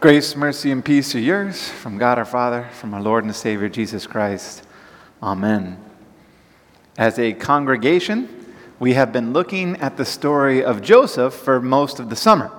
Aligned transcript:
Grace, 0.00 0.34
mercy, 0.34 0.70
and 0.70 0.82
peace 0.82 1.14
are 1.14 1.20
yours 1.20 1.68
from 1.68 1.98
God 1.98 2.16
our 2.16 2.24
Father, 2.24 2.66
from 2.72 2.94
our 2.94 3.02
Lord 3.02 3.22
and 3.22 3.36
Savior 3.36 3.68
Jesus 3.68 4.06
Christ. 4.06 4.62
Amen. 5.22 5.76
As 6.96 7.18
a 7.18 7.34
congregation, 7.34 8.54
we 8.78 8.94
have 8.94 9.12
been 9.12 9.34
looking 9.34 9.76
at 9.76 9.98
the 9.98 10.06
story 10.06 10.64
of 10.64 10.80
Joseph 10.80 11.34
for 11.34 11.60
most 11.60 12.00
of 12.00 12.08
the 12.08 12.16
summer. 12.16 12.50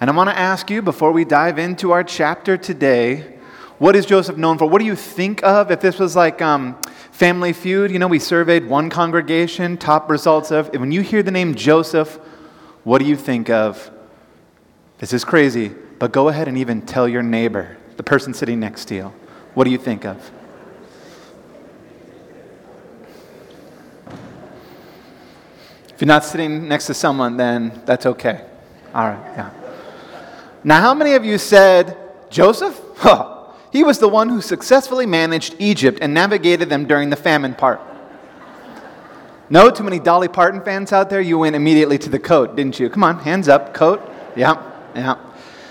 And 0.00 0.08
I 0.08 0.14
want 0.14 0.30
to 0.30 0.38
ask 0.38 0.70
you, 0.70 0.80
before 0.80 1.12
we 1.12 1.26
dive 1.26 1.58
into 1.58 1.90
our 1.92 2.02
chapter 2.02 2.56
today, 2.56 3.36
what 3.76 3.94
is 3.94 4.06
Joseph 4.06 4.38
known 4.38 4.56
for? 4.56 4.66
What 4.66 4.78
do 4.78 4.86
you 4.86 4.96
think 4.96 5.44
of 5.44 5.70
if 5.70 5.82
this 5.82 5.98
was 5.98 6.16
like 6.16 6.40
um, 6.40 6.80
Family 7.12 7.52
Feud? 7.52 7.90
You 7.90 7.98
know, 7.98 8.08
we 8.08 8.18
surveyed 8.18 8.66
one 8.66 8.88
congregation, 8.88 9.76
top 9.76 10.08
results 10.08 10.50
of. 10.50 10.74
When 10.74 10.92
you 10.92 11.02
hear 11.02 11.22
the 11.22 11.30
name 11.30 11.56
Joseph, 11.56 12.14
what 12.84 13.00
do 13.00 13.04
you 13.04 13.16
think 13.16 13.50
of? 13.50 13.90
This 14.96 15.12
is 15.12 15.26
crazy, 15.26 15.74
but 16.04 16.12
go 16.12 16.28
ahead 16.28 16.48
and 16.48 16.58
even 16.58 16.82
tell 16.82 17.08
your 17.08 17.22
neighbor, 17.22 17.78
the 17.96 18.02
person 18.02 18.34
sitting 18.34 18.60
next 18.60 18.84
to 18.84 18.94
you, 18.94 19.04
what 19.54 19.64
do 19.64 19.70
you 19.70 19.78
think 19.78 20.04
of? 20.04 20.18
If 25.88 26.02
you're 26.02 26.06
not 26.06 26.22
sitting 26.22 26.68
next 26.68 26.88
to 26.88 26.92
someone, 26.92 27.38
then 27.38 27.80
that's 27.86 28.04
okay. 28.04 28.44
All 28.94 29.08
right, 29.08 29.32
yeah. 29.34 29.50
Now, 30.62 30.82
how 30.82 30.92
many 30.92 31.14
of 31.14 31.24
you 31.24 31.38
said, 31.38 31.96
Joseph? 32.28 32.78
Huh, 32.96 33.46
he 33.72 33.82
was 33.82 33.98
the 33.98 34.08
one 34.08 34.28
who 34.28 34.42
successfully 34.42 35.06
managed 35.06 35.56
Egypt 35.58 36.00
and 36.02 36.12
navigated 36.12 36.68
them 36.68 36.84
during 36.84 37.08
the 37.08 37.16
famine 37.16 37.54
part. 37.54 37.80
No, 39.48 39.70
too 39.70 39.84
many 39.84 40.00
Dolly 40.00 40.28
Parton 40.28 40.60
fans 40.60 40.92
out 40.92 41.08
there? 41.08 41.22
You 41.22 41.38
went 41.38 41.56
immediately 41.56 41.96
to 41.96 42.10
the 42.10 42.18
coat, 42.18 42.56
didn't 42.56 42.78
you? 42.78 42.90
Come 42.90 43.04
on, 43.04 43.20
hands 43.20 43.48
up, 43.48 43.72
coat. 43.72 44.02
Yeah, 44.36 44.62
yeah. 44.94 45.16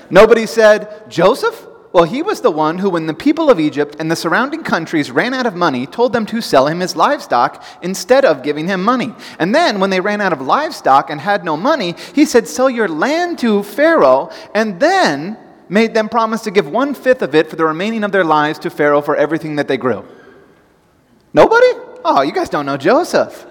Nobody 0.10 0.46
said, 0.46 1.10
Joseph? 1.10 1.68
Well, 1.94 2.06
he 2.06 2.24
was 2.24 2.42
the 2.42 2.50
one 2.50 2.80
who, 2.80 2.90
when 2.90 3.06
the 3.06 3.14
people 3.14 3.52
of 3.52 3.60
Egypt 3.60 3.98
and 4.00 4.10
the 4.10 4.16
surrounding 4.16 4.64
countries 4.64 5.12
ran 5.12 5.32
out 5.32 5.46
of 5.46 5.56
money, 5.56 5.86
told 5.86 6.12
them 6.12 6.26
to 6.26 6.42
sell 6.42 6.68
him 6.68 6.80
his 6.80 6.96
livestock 6.96 7.64
instead 7.84 8.26
of 8.26 8.42
giving 8.42 8.68
him 8.68 8.84
money. 8.84 9.14
And 9.38 9.54
then, 9.54 9.80
when 9.80 9.92
they 9.92 10.00
ran 10.00 10.20
out 10.20 10.34
of 10.34 10.42
livestock 10.42 11.12
and 11.12 11.22
had 11.22 11.46
no 11.46 11.56
money, 11.56 11.96
he 12.16 12.26
said, 12.26 12.48
Sell 12.48 12.68
your 12.68 12.88
land 12.88 13.38
to 13.40 13.62
Pharaoh, 13.62 14.32
and 14.56 14.80
then 14.80 15.38
made 15.70 15.94
them 15.94 16.10
promise 16.10 16.42
to 16.42 16.52
give 16.52 16.68
one 16.68 16.96
fifth 16.96 17.22
of 17.22 17.36
it 17.36 17.48
for 17.48 17.58
the 17.58 17.66
remaining 17.66 18.04
of 18.04 18.12
their 18.12 18.24
lives 18.24 18.58
to 18.60 18.72
Pharaoh 18.72 19.02
for 19.02 19.16
everything 19.16 19.58
that 19.58 19.68
they 19.68 19.78
grew. 19.78 20.04
Nobody? 21.32 21.68
Oh, 22.04 22.24
you 22.24 22.32
guys 22.32 22.50
don't 22.50 22.66
know 22.66 22.78
Joseph. 22.78 23.46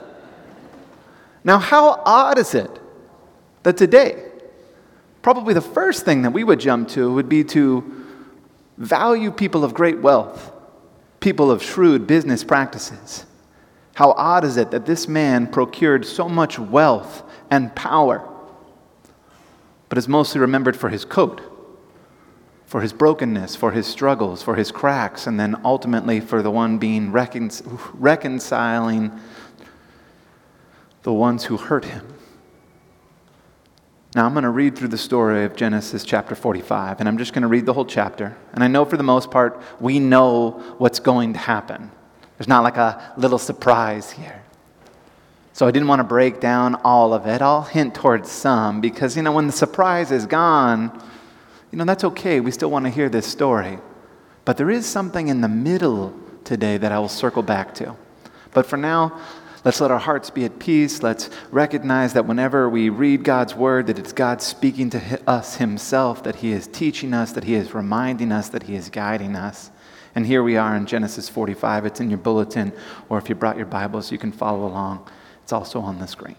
Now, 1.45 1.59
how 1.59 2.03
odd 2.05 2.39
is 2.39 2.55
it 2.55 2.81
that 3.63 3.77
today, 3.77 4.32
probably 5.23 5.55
the 5.55 5.61
first 5.61 6.05
thing 6.05 6.23
that 6.23 6.33
we 6.33 6.45
would 6.45 6.61
jump 6.61 6.89
to 6.91 7.13
would 7.15 7.29
be 7.29 7.45
to 7.45 8.05
value 8.77 9.31
people 9.31 9.65
of 9.65 9.73
great 9.73 10.01
wealth, 10.01 10.53
people 11.21 11.51
of 11.51 11.63
shrewd 11.63 12.07
business 12.07 12.45
practices. 12.45 13.25
How 13.95 14.13
odd 14.13 14.45
is 14.45 14.57
it 14.57 14.71
that 14.73 14.87
this 14.87 15.07
man 15.07 15.47
procured 15.47 16.05
so 16.05 16.29
much 16.29 16.59
wealth 16.59 17.23
and 17.51 17.75
power, 17.75 18.29
but 19.89 19.99
is 19.99 20.09
mostly 20.09 20.41
remembered 20.41 20.77
for 20.77 20.89
his 20.89 21.05
coat, 21.05 21.41
for 22.65 22.81
his 22.81 22.93
brokenness, 22.93 23.55
for 23.55 23.71
his 23.71 23.87
struggles, 23.87 24.43
for 24.43 24.57
his 24.57 24.73
cracks, 24.73 25.27
and 25.27 25.39
then 25.39 25.61
ultimately 25.65 26.21
for 26.21 26.43
the 26.43 26.51
one 26.51 26.79
being 26.79 27.13
recon- 27.13 27.51
reconciling 27.95 29.13
the 31.03 31.13
ones 31.13 31.45
who 31.45 31.59
hurt 31.59 31.85
him. 31.85 32.07
Now, 34.15 34.27
I'm 34.27 34.35
going 34.35 34.45
to 34.45 34.51
read 34.51 34.77
through 34.77 34.89
the 34.89 34.99
story 34.99 35.45
of 35.45 35.57
Genesis 35.57 36.05
chapter 36.05 36.35
45, 36.35 37.01
and 37.01 37.09
I'm 37.09 37.17
just 37.17 37.33
going 37.33 37.43
to 37.43 37.49
read 37.49 37.65
the 37.65 37.73
whole 37.73 37.87
chapter. 37.87 38.37
And 38.53 38.63
I 38.63 38.67
know 38.67 38.85
for 38.85 38.99
the 38.99 39.03
most 39.03 39.31
part, 39.31 39.59
we 39.81 39.99
know 39.99 40.51
what's 40.77 41.01
going 41.01 41.33
to 41.33 41.39
happen. 41.39 41.91
There's 42.37 42.47
not 42.49 42.63
like 42.63 42.77
a 42.77 43.15
little 43.17 43.39
surprise 43.39 44.11
here. 44.11 44.43
So 45.55 45.67
I 45.67 45.71
didn't 45.71 45.89
want 45.89 46.01
to 46.01 46.05
break 46.05 46.41
down 46.41 46.75
all 46.85 47.15
of 47.15 47.27
it. 47.27 47.41
I'll 47.41 47.63
hint 47.63 47.95
towards 47.95 48.31
some 48.31 48.83
because, 48.83 49.17
you 49.17 49.23
know, 49.23 49.33
when 49.33 49.47
the 49.47 49.53
surprise 49.53 50.11
is 50.11 50.27
gone, 50.27 51.03
you 51.71 51.79
know, 51.79 51.85
that's 51.85 52.05
okay. 52.05 52.41
We 52.41 52.51
still 52.51 52.71
want 52.71 52.85
to 52.85 52.91
hear 52.91 53.09
this 53.09 53.27
story. 53.27 53.79
But 54.45 54.59
there 54.59 54.71
is 54.71 54.85
something 54.85 55.29
in 55.29 55.41
the 55.41 55.49
middle 55.49 56.15
today 56.45 56.77
that 56.77 56.93
I 56.93 56.99
will 56.99 57.09
circle 57.09 57.43
back 57.43 57.75
to. 57.77 57.97
But 58.53 58.67
for 58.67 58.77
now, 58.77 59.19
Let's 59.65 59.81
let 59.81 59.93
our 59.93 59.99
hearts 59.99 60.29
be 60.29 60.45
at 60.45 60.59
peace. 60.59 61.03
Let's 61.03 61.31
recognize 61.53 62.15
that 62.15 62.27
whenever 62.27 62.69
we 62.69 62.89
read 62.89 63.23
God's 63.23 63.55
word, 63.55 63.87
that 63.87 63.99
it's 63.99 64.13
God 64.13 64.43
speaking 64.43 64.91
to 64.91 65.21
us 65.29 65.57
himself, 65.57 66.25
that 66.25 66.37
he 66.37 66.51
is 66.51 66.67
teaching 66.67 67.15
us, 67.15 67.33
that 67.33 67.45
he 67.45 67.55
is 67.55 67.73
reminding 67.73 68.33
us, 68.33 68.49
that 68.49 68.65
he 68.65 68.75
is 68.75 68.91
guiding 68.91 69.37
us. 69.37 69.71
And 70.17 70.27
here 70.27 70.43
we 70.43 70.57
are 70.57 70.75
in 70.75 70.87
Genesis 70.87 71.29
45. 71.29 71.87
It's 71.87 72.01
in 72.01 72.11
your 72.11 72.19
bulletin, 72.19 72.73
or 73.09 73.19
if 73.19 73.29
you 73.29 73.37
brought 73.37 73.57
your 73.57 73.67
Bibles, 73.67 74.11
you 74.11 74.19
can 74.19 74.33
follow 74.33 74.67
along. 74.67 75.09
It's 75.45 75.53
also 75.53 75.81
on 75.81 76.01
the 76.01 76.07
screen. 76.07 76.37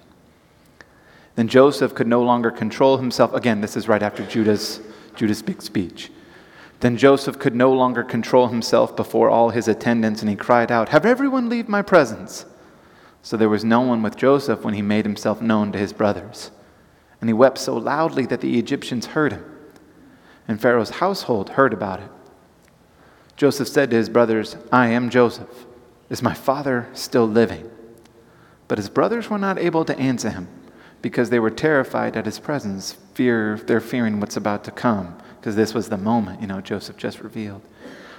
Then 1.35 1.47
Joseph 1.47 1.95
could 1.95 2.07
no 2.07 2.21
longer 2.21 2.51
control 2.51 2.97
himself. 2.97 3.33
Again, 3.33 3.61
this 3.61 3.77
is 3.77 3.87
right 3.87 4.03
after 4.03 4.25
Judah's, 4.25 4.81
Judah's 5.15 5.41
big 5.41 5.61
speech. 5.61 6.11
Then 6.81 6.97
Joseph 6.97 7.39
could 7.39 7.55
no 7.55 7.71
longer 7.71 8.03
control 8.03 8.49
himself 8.49 8.95
before 8.95 9.29
all 9.29 9.49
his 9.49 9.69
attendants, 9.69 10.21
and 10.21 10.29
he 10.29 10.35
cried 10.35 10.71
out, 10.71 10.89
Have 10.89 11.05
everyone 11.05 11.47
leave 11.47 11.69
my 11.69 11.81
presence. 11.81 12.45
So 13.23 13.37
there 13.37 13.49
was 13.49 13.63
no 13.63 13.79
one 13.79 14.03
with 14.03 14.17
Joseph 14.17 14.63
when 14.63 14.73
he 14.73 14.81
made 14.81 15.05
himself 15.05 15.41
known 15.41 15.71
to 15.71 15.79
his 15.79 15.93
brothers. 15.93 16.51
And 17.21 17.29
he 17.29 17.33
wept 17.33 17.57
so 17.57 17.75
loudly 17.75 18.25
that 18.25 18.41
the 18.41 18.59
Egyptians 18.59 19.07
heard 19.07 19.31
him. 19.31 19.45
And 20.45 20.61
Pharaoh's 20.61 20.89
household 20.89 21.51
heard 21.51 21.73
about 21.73 22.01
it. 22.01 22.09
Joseph 23.37 23.69
said 23.69 23.89
to 23.89 23.95
his 23.95 24.09
brothers, 24.09 24.57
I 24.73 24.89
am 24.89 25.09
Joseph. 25.09 25.65
Is 26.09 26.21
my 26.21 26.33
father 26.33 26.89
still 26.91 27.25
living? 27.25 27.71
But 28.67 28.77
his 28.77 28.89
brothers 28.89 29.29
were 29.29 29.39
not 29.39 29.57
able 29.57 29.85
to 29.85 29.97
answer 29.97 30.29
him 30.29 30.49
because 31.01 31.29
they 31.29 31.39
were 31.39 31.49
terrified 31.49 32.17
at 32.17 32.25
his 32.25 32.39
presence. 32.39 32.97
Fear, 33.13 33.61
they're 33.65 33.79
fearing 33.79 34.19
what's 34.19 34.37
about 34.37 34.65
to 34.65 34.71
come 34.71 35.17
because 35.39 35.55
this 35.55 35.73
was 35.73 35.87
the 35.87 35.97
moment, 35.97 36.41
you 36.41 36.47
know, 36.47 36.59
Joseph 36.59 36.97
just 36.97 37.21
revealed. 37.21 37.61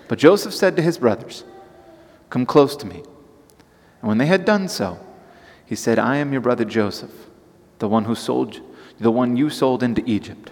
But 0.09 0.19
Joseph 0.19 0.55
said 0.55 0.77
to 0.77 0.83
his 0.83 0.97
brothers, 0.97 1.45
Come 2.31 2.47
close 2.47 2.75
to 2.77 2.87
me. 2.87 3.03
And 4.05 4.09
when 4.11 4.19
they 4.19 4.27
had 4.27 4.45
done 4.45 4.69
so, 4.69 4.99
he 5.65 5.75
said, 5.75 5.99
I 5.99 6.17
am 6.17 6.31
your 6.31 6.43
brother 6.43 6.67
Joseph, 6.67 7.31
the 7.79 7.89
one 7.89 8.05
who 8.05 8.15
sold 8.15 8.61
the 8.99 9.11
one 9.11 9.35
you 9.35 9.49
sold 9.49 9.83
into 9.83 10.05
Egypt. 10.05 10.51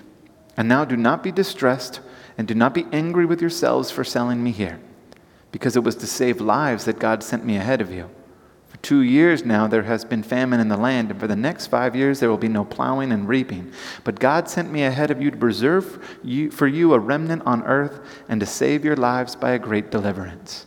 And 0.56 0.70
now 0.70 0.86
do 0.86 0.96
not 0.96 1.22
be 1.22 1.30
distressed 1.30 2.00
and 2.38 2.48
do 2.48 2.54
not 2.54 2.72
be 2.72 2.86
angry 2.92 3.26
with 3.26 3.42
yourselves 3.42 3.90
for 3.90 4.04
selling 4.04 4.42
me 4.42 4.52
here, 4.52 4.80
because 5.50 5.76
it 5.76 5.84
was 5.84 5.96
to 5.96 6.06
save 6.06 6.40
lives 6.40 6.86
that 6.86 6.98
God 6.98 7.22
sent 7.22 7.44
me 7.44 7.58
ahead 7.58 7.82
of 7.82 7.92
you. 7.92 8.08
For 8.68 8.78
two 8.78 9.02
years 9.02 9.44
now 9.44 9.66
there 9.66 9.82
has 9.82 10.02
been 10.02 10.22
famine 10.22 10.58
in 10.58 10.68
the 10.68 10.78
land, 10.78 11.10
and 11.10 11.20
for 11.20 11.26
the 11.26 11.36
next 11.36 11.66
five 11.66 11.94
years 11.94 12.20
there 12.20 12.30
will 12.30 12.38
be 12.38 12.48
no 12.48 12.64
plowing 12.64 13.12
and 13.12 13.28
reaping. 13.28 13.70
But 14.02 14.18
God 14.18 14.48
sent 14.48 14.72
me 14.72 14.84
ahead 14.84 15.10
of 15.10 15.20
you 15.20 15.30
to 15.30 15.36
preserve 15.36 16.02
for 16.52 16.66
you 16.66 16.94
a 16.94 16.98
remnant 16.98 17.42
on 17.44 17.64
earth 17.64 18.00
and 18.30 18.40
to 18.40 18.46
save 18.46 18.82
your 18.82 18.96
lives 18.96 19.36
by 19.36 19.50
a 19.50 19.58
great 19.58 19.90
deliverance. 19.90 20.64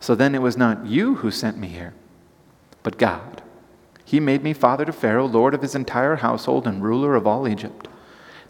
So 0.00 0.14
then 0.14 0.34
it 0.34 0.40
was 0.40 0.56
not 0.56 0.86
you 0.86 1.16
who 1.16 1.30
sent 1.30 1.58
me 1.58 1.68
here 1.68 1.92
but 2.86 2.98
God. 2.98 3.42
He 4.04 4.20
made 4.20 4.44
me 4.44 4.52
father 4.52 4.84
to 4.84 4.92
Pharaoh, 4.92 5.26
lord 5.26 5.54
of 5.54 5.62
his 5.62 5.74
entire 5.74 6.14
household, 6.14 6.68
and 6.68 6.84
ruler 6.84 7.16
of 7.16 7.26
all 7.26 7.48
Egypt. 7.48 7.88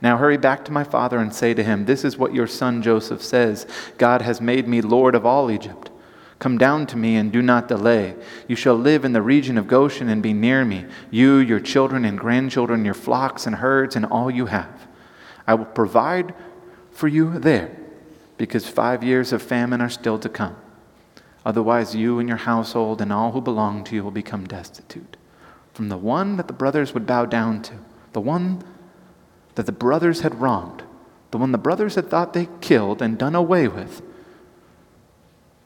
Now 0.03 0.19
hurry 0.19 0.37
back 0.37 0.63
to 0.67 0.73
my 0.73 0.85
father 0.85 1.17
and 1.17 1.35
say 1.35 1.55
to 1.55 1.65
him, 1.65 1.87
This 1.87 2.05
is 2.05 2.19
what 2.19 2.35
your 2.35 2.47
son 2.47 2.83
Joseph 2.83 3.23
says 3.23 3.67
God 3.97 4.21
has 4.21 4.43
made 4.43 4.69
me 4.69 4.83
lord 4.83 5.15
of 5.15 5.25
all 5.25 5.51
Egypt. 5.51 5.89
Come 6.39 6.59
down 6.59 6.87
to 6.89 6.99
me 6.99 7.17
and 7.17 7.33
do 7.33 7.41
not 7.41 7.67
delay. 7.67 8.15
You 8.47 8.57
shall 8.57 8.75
live 8.75 9.07
in 9.07 9.15
the 9.15 9.23
region 9.23 9.57
of 9.57 9.69
Goshen 9.69 10.11
and 10.11 10.23
be 10.23 10.35
near 10.35 10.67
me, 10.67 10.85
you, 11.11 11.37
your 11.37 11.59
children 11.59 12.05
and 12.05 12.19
grandchildren, 12.19 12.85
your 12.85 12.93
flocks 12.93 13.47
and 13.47 13.57
herds, 13.57 13.97
and 13.97 14.05
all 14.05 14.31
you 14.31 14.45
have. 14.45 14.87
I 15.47 15.55
will 15.55 15.65
provide 15.65 16.35
for 16.91 17.09
you 17.09 17.39
there, 17.39 17.75
because 18.37 18.69
five 18.69 19.03
years 19.03 19.33
of 19.33 19.41
famine 19.41 19.81
are 19.81 19.89
still 19.89 20.19
to 20.19 20.29
come. 20.29 20.57
Otherwise, 21.47 21.95
you 21.95 22.19
and 22.19 22.29
your 22.29 22.39
household 22.39 23.01
and 23.01 23.13
all 23.13 23.31
who 23.31 23.41
belong 23.41 23.85
to 23.85 23.95
you 23.95 24.03
will 24.03 24.11
become 24.11 24.49
destitute. 24.49 25.17
From 25.73 25.89
the 25.89 25.97
one 25.97 26.37
that 26.39 26.49
the 26.49 26.53
brothers 26.53 26.93
would 26.93 27.07
bow 27.07 27.25
down 27.25 27.63
to, 27.63 27.75
the 28.13 28.21
one 28.21 28.65
that 29.55 29.65
the 29.65 29.71
brothers 29.71 30.23
had 30.23 30.41
wronged, 30.41 30.83
the 31.31 31.39
one 31.39 31.53
the 31.53 31.59
brothers 31.59 31.95
had 31.95 32.11
thought 32.11 32.33
they 32.33 32.49
killed 32.61 33.01
and 33.01 33.17
done 33.17 33.37
away 33.37 33.69
with, 33.69 34.03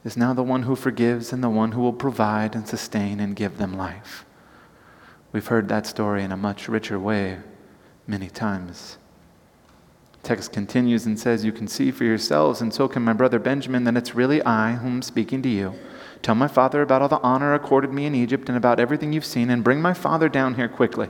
is 0.05 0.19
now 0.19 0.35
the 0.35 0.43
one 0.43 0.65
who 0.65 0.77
forgives 0.77 1.33
and 1.33 1.43
the 1.43 1.49
one 1.49 1.73
who 1.73 1.81
will 1.81 1.95
provide 1.95 2.55
and 2.55 2.69
sustain 2.69 3.19
and 3.19 3.35
give 3.35 3.57
them 3.57 3.73
life. 3.73 4.27
We've 5.33 5.47
heard 5.47 5.69
that 5.69 5.87
story 5.87 6.23
in 6.23 6.31
a 6.31 6.37
much 6.37 6.69
richer 6.69 6.99
way 6.99 7.39
many 8.07 8.29
times. 8.29 8.99
Text 10.23 10.53
continues 10.53 11.07
and 11.07 11.19
says, 11.19 11.45
You 11.45 11.53
can 11.53 11.67
see 11.67 11.91
for 11.91 12.05
yourselves, 12.05 12.61
and 12.61 12.73
so 12.73 12.89
can 12.89 13.03
my 13.03 13.13
brother 13.13 13.39
Benjamin, 13.39 13.85
that 13.85 13.97
it's 13.97 14.15
really 14.15 14.43
I 14.43 14.73
whom 14.73 14.97
I'm 14.97 15.03
speaking 15.03 15.43
to 15.43 15.49
you. 15.49 15.75
Tell 16.23 16.35
my 16.35 16.49
father 16.49 16.83
about 16.83 17.01
all 17.01 17.09
the 17.09 17.21
honor 17.21 17.55
accorded 17.55 17.93
me 17.93 18.05
in 18.05 18.15
Egypt 18.15 18.49
and 18.49 18.57
about 18.57 18.79
everything 18.79 19.13
you've 19.13 19.25
seen, 19.25 19.49
and 19.49 19.65
bring 19.65 19.81
my 19.81 19.95
father 19.95 20.29
down 20.29 20.55
here 20.55 20.69
quickly. 20.69 21.09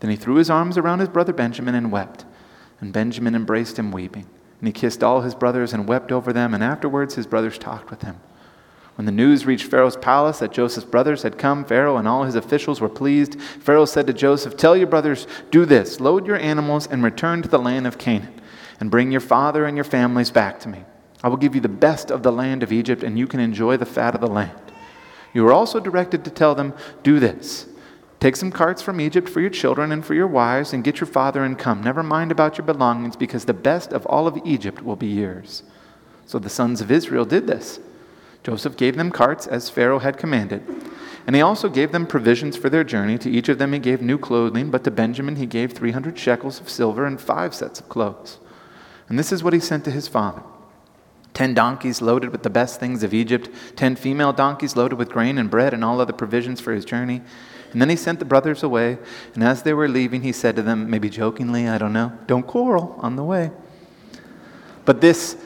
Then 0.00 0.10
he 0.10 0.16
threw 0.16 0.34
his 0.34 0.50
arms 0.50 0.76
around 0.76 0.98
his 0.98 1.08
brother 1.08 1.32
Benjamin 1.32 1.74
and 1.74 1.92
wept. 1.92 2.24
And 2.80 2.92
Benjamin 2.92 3.34
embraced 3.34 3.78
him, 3.78 3.92
weeping. 3.92 4.26
And 4.58 4.68
he 4.68 4.72
kissed 4.72 5.04
all 5.04 5.20
his 5.20 5.34
brothers 5.34 5.72
and 5.72 5.86
wept 5.86 6.10
over 6.10 6.32
them, 6.32 6.52
and 6.52 6.64
afterwards 6.64 7.14
his 7.14 7.26
brothers 7.26 7.56
talked 7.56 7.90
with 7.90 8.02
him. 8.02 8.20
When 8.96 9.06
the 9.06 9.12
news 9.12 9.44
reached 9.44 9.66
Pharaoh's 9.66 9.96
palace 9.96 10.38
that 10.38 10.52
Joseph's 10.52 10.86
brothers 10.86 11.22
had 11.22 11.36
come, 11.36 11.64
Pharaoh 11.64 11.96
and 11.96 12.06
all 12.06 12.24
his 12.24 12.36
officials 12.36 12.80
were 12.80 12.88
pleased. 12.88 13.40
Pharaoh 13.40 13.86
said 13.86 14.06
to 14.06 14.12
Joseph, 14.12 14.56
Tell 14.56 14.76
your 14.76 14.86
brothers, 14.86 15.26
do 15.50 15.64
this 15.64 15.98
load 15.98 16.26
your 16.26 16.38
animals 16.38 16.86
and 16.86 17.02
return 17.02 17.42
to 17.42 17.48
the 17.48 17.58
land 17.58 17.86
of 17.86 17.98
Canaan, 17.98 18.40
and 18.78 18.90
bring 18.90 19.10
your 19.10 19.20
father 19.20 19.64
and 19.64 19.76
your 19.76 19.84
families 19.84 20.30
back 20.30 20.60
to 20.60 20.68
me. 20.68 20.84
I 21.24 21.28
will 21.28 21.36
give 21.36 21.54
you 21.54 21.60
the 21.60 21.68
best 21.68 22.10
of 22.10 22.22
the 22.22 22.30
land 22.30 22.62
of 22.62 22.70
Egypt, 22.70 23.02
and 23.02 23.18
you 23.18 23.26
can 23.26 23.40
enjoy 23.40 23.76
the 23.76 23.86
fat 23.86 24.14
of 24.14 24.20
the 24.20 24.28
land. 24.28 24.60
You 25.32 25.46
are 25.48 25.52
also 25.52 25.80
directed 25.80 26.24
to 26.24 26.30
tell 26.30 26.54
them, 26.54 26.74
Do 27.02 27.18
this 27.18 27.66
Take 28.20 28.36
some 28.36 28.50
carts 28.50 28.80
from 28.80 29.02
Egypt 29.02 29.28
for 29.28 29.42
your 29.42 29.50
children 29.50 29.92
and 29.92 30.02
for 30.02 30.14
your 30.14 30.26
wives, 30.26 30.72
and 30.72 30.82
get 30.82 30.98
your 30.98 31.06
father 31.06 31.44
and 31.44 31.58
come. 31.58 31.82
Never 31.82 32.02
mind 32.02 32.32
about 32.32 32.56
your 32.56 32.64
belongings, 32.64 33.16
because 33.16 33.44
the 33.44 33.52
best 33.52 33.92
of 33.92 34.06
all 34.06 34.26
of 34.26 34.38
Egypt 34.46 34.82
will 34.82 34.96
be 34.96 35.08
yours. 35.08 35.62
So 36.24 36.38
the 36.38 36.48
sons 36.48 36.80
of 36.80 36.90
Israel 36.90 37.26
did 37.26 37.46
this. 37.46 37.80
Joseph 38.44 38.76
gave 38.76 38.96
them 38.96 39.10
carts 39.10 39.46
as 39.46 39.70
Pharaoh 39.70 39.98
had 39.98 40.18
commanded. 40.18 40.62
And 41.26 41.34
he 41.34 41.42
also 41.42 41.68
gave 41.68 41.90
them 41.90 42.06
provisions 42.06 42.56
for 42.56 42.68
their 42.68 42.84
journey. 42.84 43.18
To 43.18 43.30
each 43.30 43.48
of 43.48 43.58
them 43.58 43.72
he 43.72 43.78
gave 43.78 44.02
new 44.02 44.18
clothing, 44.18 44.70
but 44.70 44.84
to 44.84 44.90
Benjamin 44.90 45.36
he 45.36 45.46
gave 45.46 45.72
300 45.72 46.18
shekels 46.18 46.60
of 46.60 46.68
silver 46.68 47.06
and 47.06 47.20
five 47.20 47.54
sets 47.54 47.80
of 47.80 47.88
clothes. 47.88 48.38
And 49.08 49.18
this 49.18 49.32
is 49.32 49.42
what 49.42 49.54
he 49.54 49.60
sent 49.60 49.84
to 49.84 49.90
his 49.90 50.06
father 50.06 50.42
ten 51.34 51.52
donkeys 51.52 52.00
loaded 52.00 52.30
with 52.30 52.44
the 52.44 52.50
best 52.50 52.80
things 52.80 53.02
of 53.02 53.12
Egypt, 53.12 53.50
ten 53.76 53.96
female 53.96 54.32
donkeys 54.32 54.76
loaded 54.76 54.96
with 54.96 55.10
grain 55.10 55.36
and 55.36 55.50
bread 55.50 55.74
and 55.74 55.84
all 55.84 56.00
other 56.00 56.12
provisions 56.12 56.60
for 56.60 56.72
his 56.72 56.84
journey. 56.84 57.20
And 57.72 57.82
then 57.82 57.90
he 57.90 57.96
sent 57.96 58.20
the 58.20 58.24
brothers 58.24 58.62
away, 58.62 58.98
and 59.34 59.42
as 59.42 59.64
they 59.64 59.74
were 59.74 59.88
leaving, 59.88 60.22
he 60.22 60.30
said 60.30 60.54
to 60.54 60.62
them, 60.62 60.88
maybe 60.88 61.10
jokingly, 61.10 61.66
I 61.68 61.76
don't 61.76 61.92
know, 61.92 62.16
don't 62.28 62.46
quarrel 62.46 62.94
on 63.00 63.16
the 63.16 63.24
way. 63.24 63.50
But 64.84 65.00
this, 65.00 65.36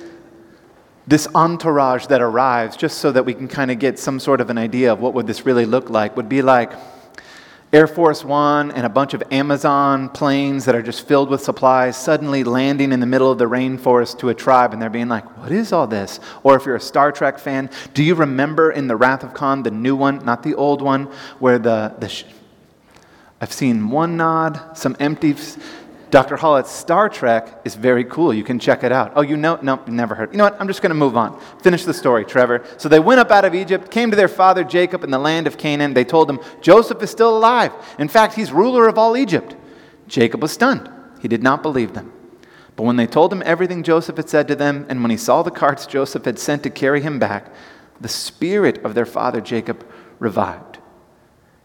this 1.09 1.27
entourage 1.35 2.07
that 2.09 2.21
arrives, 2.21 2.77
just 2.77 2.99
so 2.99 3.11
that 3.11 3.25
we 3.25 3.33
can 3.33 3.49
kind 3.49 3.71
of 3.71 3.79
get 3.79 3.99
some 3.99 4.21
sort 4.21 4.43
of 4.43 4.51
an 4.51 4.59
idea 4.59 4.93
of 4.93 5.01
what 5.01 5.15
would 5.15 5.27
this 5.27 5.47
really 5.47 5.65
look 5.65 5.89
like, 5.89 6.17
would 6.19 6.29
be 6.29 6.43
like 6.43 6.71
Air 7.73 7.87
Force 7.87 8.25
One 8.25 8.71
and 8.73 8.85
a 8.85 8.91
bunch 8.91 9.15
of 9.15 9.23
Amazon 9.31 10.11
planes 10.11 10.67
that 10.67 10.75
are 10.75 10.83
just 10.83 11.09
filled 11.09 11.31
with 11.31 11.43
supplies 11.43 11.97
suddenly 11.97 12.45
landing 12.45 12.93
in 12.93 13.01
the 13.01 13.07
middle 13.07 13.31
of 13.31 13.39
the 13.39 13.47
rainforest 13.47 14.19
to 14.19 14.29
a 14.29 14.35
tribe, 14.35 14.75
and 14.75 14.83
they're 14.83 14.91
being 14.91 15.09
like, 15.09 15.25
What 15.39 15.51
is 15.51 15.73
all 15.73 15.87
this? 15.87 16.21
Or 16.43 16.57
if 16.57 16.67
you're 16.67 16.77
a 16.77 16.81
Star 16.81 17.11
Trek 17.11 17.39
fan, 17.39 17.71
do 17.95 18.03
you 18.03 18.15
remember 18.15 18.71
in 18.71 18.87
The 18.87 18.97
Wrath 18.97 19.25
of 19.25 19.33
Khan, 19.33 19.63
the 19.63 19.71
new 19.71 19.97
one, 19.97 20.23
not 20.27 20.43
the 20.43 20.55
old 20.55 20.83
one, 20.83 21.05
where 21.39 21.59
the. 21.59 21.95
the 21.99 22.09
sh- 22.11 22.25
I've 23.41 23.53
seen 23.53 23.89
one 23.89 24.17
nod, 24.17 24.77
some 24.77 24.97
empty 24.99 25.37
Dr. 26.11 26.37
Hollett's 26.37 26.71
Star 26.71 27.09
Trek 27.09 27.61
is 27.65 27.75
very 27.75 28.05
cool. 28.05 28.33
You 28.33 28.45
can 28.45 28.59
check 28.59 28.83
it 28.83 28.93
out. 28.93 29.13
Oh, 29.15 29.21
you 29.23 29.37
know? 29.37 29.59
Nope, 29.61 29.89
never 29.89 30.15
heard. 30.15 30.33
You 30.33 30.39
know 30.39 30.45
what? 30.45 30.61
I'm 30.61 30.67
just 30.67 30.81
going 30.81 30.91
to 30.91 30.95
move 30.95 31.17
on. 31.17 31.39
Finish 31.63 31.85
the 31.85 31.93
story, 31.93 32.25
Trevor. 32.25 32.65
So 32.79 32.89
they 32.89 33.01
went 33.01 33.21
up 33.21 33.31
out 33.31 33.45
of 33.45 33.55
Egypt, 33.55 33.91
came 33.91 34.11
to 34.11 34.17
their 34.17 34.29
father 34.29 34.65
Jacob 34.65 35.05
in 35.05 35.11
the 35.11 35.19
land 35.19 35.47
of 35.47 35.59
Canaan. 35.59 35.95
They 35.95 36.05
told 36.05 36.31
him, 36.31 36.41
Joseph 36.61 37.03
is 37.03 37.11
still 37.11 37.37
alive. 37.37 37.73
In 37.99 38.09
fact, 38.09 38.35
he's 38.35 38.53
ruler 38.53 38.89
of 38.89 38.97
all 38.97 39.17
Egypt. 39.17 39.57
Jacob 40.07 40.41
was 40.41 40.53
stunned. 40.53 40.89
He 41.21 41.29
did 41.29 41.43
not 41.43 41.63
believe 41.63 41.95
them. 41.95 42.13
But 42.77 42.85
when 42.85 42.97
they 42.97 43.07
told 43.07 43.33
him 43.33 43.43
everything 43.45 43.83
Joseph 43.83 44.17
had 44.17 44.31
said 44.31 44.49
to 44.49 44.55
them, 44.55 44.87
and 44.89 45.03
when 45.03 45.11
he 45.11 45.17
saw 45.17 45.43
the 45.43 45.51
carts 45.51 45.85
Joseph 45.85 46.25
had 46.25 46.39
sent 46.39 46.63
to 46.63 46.71
carry 46.71 47.01
him 47.01 47.19
back, 47.19 47.53
the 48.01 48.09
spirit 48.09 48.85
of 48.85 48.95
their 48.95 49.05
father 49.05 49.41
Jacob 49.41 49.85
revived. 50.19 50.79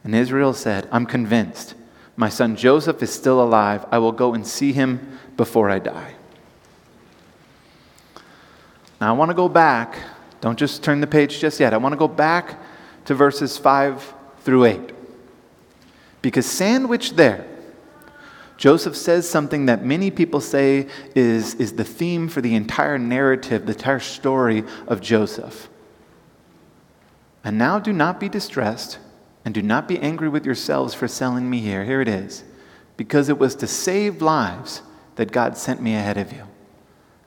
And 0.04 0.16
Israel 0.16 0.54
said, 0.54 0.90
I'm 0.92 1.06
convinced 1.06 1.76
my 2.16 2.30
son 2.30 2.56
Joseph 2.56 3.02
is 3.02 3.12
still 3.12 3.42
alive. 3.42 3.86
I 3.92 3.98
will 3.98 4.12
go 4.12 4.34
and 4.34 4.46
see 4.46 4.72
him 4.72 5.20
before 5.36 5.70
I 5.70 5.80
die. 5.80 6.14
Now, 9.02 9.10
I 9.10 9.18
want 9.18 9.30
to 9.30 9.36
go 9.36 9.50
back. 9.50 9.98
Don't 10.40 10.58
just 10.58 10.84
turn 10.84 11.02
the 11.02 11.08
page 11.08 11.40
just 11.40 11.60
yet. 11.60 11.74
I 11.74 11.78
want 11.78 11.94
to 11.94 11.98
go 11.98 12.08
back 12.08 12.60
to 13.06 13.16
verses 13.16 13.58
5 13.58 14.14
through 14.42 14.66
8. 14.66 14.92
Because 16.22 16.46
sandwiched 16.46 17.16
there, 17.16 17.46
Joseph 18.58 18.96
says 18.96 19.28
something 19.28 19.66
that 19.66 19.84
many 19.84 20.12
people 20.12 20.40
say 20.40 20.88
is, 21.16 21.56
is 21.56 21.74
the 21.74 21.84
theme 21.84 22.30
for 22.30 22.40
the 22.40 22.56
entire 22.56 22.98
narrative, 22.98 23.66
the 23.66 23.74
entire 23.74 24.00
story 24.00 24.64
of 24.88 25.02
Joseph. 25.02 25.68
And 27.44 27.58
now 27.58 27.80
do 27.80 27.92
not 27.92 28.20
be 28.20 28.30
distressed 28.30 29.00
and 29.46 29.54
do 29.54 29.62
not 29.62 29.88
be 29.88 30.00
angry 30.00 30.30
with 30.30 30.46
yourselves 30.46 30.94
for 30.94 31.08
selling 31.08 31.50
me 31.50 31.60
here. 31.60 31.84
Here 31.84 32.02
it 32.02 32.08
is. 32.08 32.44
Because 32.96 33.30
it 33.30 33.38
was 33.38 33.56
to 33.56 33.68
save 33.68 34.22
lives 34.22 34.82
that 35.16 35.32
God 35.32 35.58
sent 35.58 35.82
me 35.82 35.96
ahead 35.96 36.18
of 36.18 36.32
you. 36.32 36.44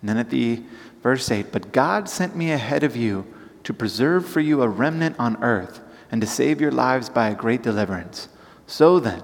And 0.00 0.08
then 0.08 0.16
at 0.16 0.30
the 0.30 0.62
verse 1.02 1.30
8, 1.30 1.52
but 1.52 1.72
God 1.72 2.08
sent 2.08 2.36
me 2.36 2.52
ahead 2.52 2.82
of 2.82 2.96
you 2.96 3.26
to 3.64 3.74
preserve 3.74 4.26
for 4.26 4.40
you 4.40 4.62
a 4.62 4.68
remnant 4.68 5.16
on 5.18 5.42
earth 5.42 5.80
and 6.10 6.20
to 6.20 6.26
save 6.26 6.60
your 6.60 6.72
lives 6.72 7.08
by 7.08 7.28
a 7.28 7.34
great 7.34 7.62
deliverance. 7.62 8.28
So 8.66 9.00
then, 9.00 9.22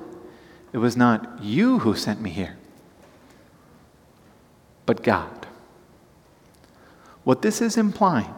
it 0.72 0.78
was 0.78 0.96
not 0.96 1.42
you 1.42 1.80
who 1.80 1.94
sent 1.94 2.20
me 2.20 2.30
here, 2.30 2.56
but 4.86 5.02
God. 5.02 5.46
What 7.24 7.42
this 7.42 7.60
is 7.60 7.76
implying 7.76 8.34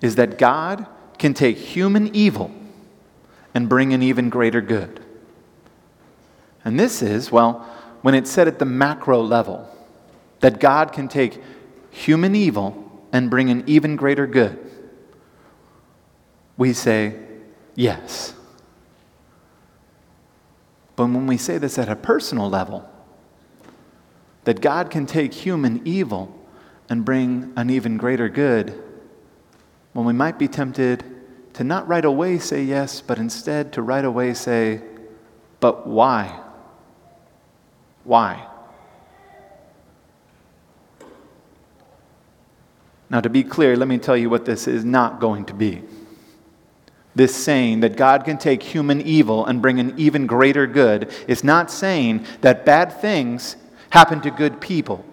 is 0.00 0.14
that 0.14 0.38
God 0.38 0.86
can 1.18 1.34
take 1.34 1.56
human 1.56 2.14
evil 2.14 2.52
and 3.54 3.68
bring 3.68 3.92
an 3.92 4.02
even 4.02 4.30
greater 4.30 4.60
good. 4.60 5.00
And 6.64 6.78
this 6.78 7.02
is, 7.02 7.32
well, 7.32 7.66
when 8.02 8.14
it's 8.14 8.30
said 8.30 8.48
at 8.48 8.58
the 8.58 8.64
macro 8.64 9.22
level, 9.22 9.68
that 10.40 10.60
God 10.60 10.92
can 10.92 11.08
take 11.08 11.42
human 11.90 12.34
evil 12.34 13.06
and 13.12 13.30
bring 13.30 13.50
an 13.50 13.64
even 13.66 13.96
greater 13.96 14.26
good, 14.26 14.58
we 16.56 16.72
say, 16.72 17.14
yes. 17.74 18.34
But 20.96 21.06
when 21.06 21.26
we 21.26 21.36
say 21.36 21.58
this 21.58 21.78
at 21.78 21.88
a 21.88 21.96
personal 21.96 22.50
level, 22.50 22.88
that 24.44 24.60
God 24.60 24.90
can 24.90 25.06
take 25.06 25.32
human 25.32 25.80
evil 25.86 26.36
and 26.88 27.04
bring 27.04 27.52
an 27.56 27.70
even 27.70 27.96
greater 27.96 28.28
good, 28.28 28.74
well, 29.94 30.04
we 30.04 30.12
might 30.12 30.38
be 30.38 30.48
tempted 30.48 31.04
to 31.60 31.64
not 31.64 31.86
right 31.86 32.06
away 32.06 32.38
say 32.38 32.62
yes, 32.62 33.02
but 33.02 33.18
instead 33.18 33.70
to 33.70 33.82
right 33.82 34.06
away 34.06 34.32
say, 34.32 34.80
but 35.60 35.86
why? 35.86 36.40
Why? 38.02 38.46
Now, 43.10 43.20
to 43.20 43.28
be 43.28 43.44
clear, 43.44 43.76
let 43.76 43.88
me 43.88 43.98
tell 43.98 44.16
you 44.16 44.30
what 44.30 44.46
this 44.46 44.66
is 44.66 44.86
not 44.86 45.20
going 45.20 45.44
to 45.44 45.52
be. 45.52 45.82
This 47.14 47.36
saying 47.36 47.80
that 47.80 47.94
God 47.94 48.24
can 48.24 48.38
take 48.38 48.62
human 48.62 49.02
evil 49.02 49.44
and 49.44 49.60
bring 49.60 49.78
an 49.78 49.92
even 49.98 50.26
greater 50.26 50.66
good 50.66 51.12
is 51.28 51.44
not 51.44 51.70
saying 51.70 52.24
that 52.40 52.64
bad 52.64 52.90
things 53.02 53.56
happen 53.90 54.22
to 54.22 54.30
good 54.30 54.62
people. 54.62 55.04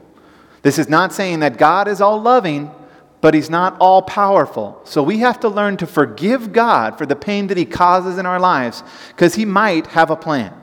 This 0.61 0.79
is 0.79 0.87
not 0.87 1.11
saying 1.11 1.41
that 1.41 1.57
God 1.57 1.89
is 1.89 1.99
all 1.99 2.21
loving 2.21 2.71
but 3.21 3.33
he's 3.33 3.49
not 3.49 3.77
all 3.79 4.01
powerful. 4.01 4.79
So 4.83 5.01
we 5.01 5.19
have 5.19 5.39
to 5.39 5.49
learn 5.49 5.77
to 5.77 5.87
forgive 5.87 6.53
God 6.53 6.97
for 6.97 7.05
the 7.05 7.15
pain 7.15 7.47
that 7.47 7.57
he 7.57 7.65
causes 7.65 8.17
in 8.17 8.25
our 8.25 8.39
lives 8.39 8.83
because 9.09 9.35
he 9.35 9.45
might 9.45 9.87
have 9.87 10.11
a 10.11 10.15
plan. 10.15 10.53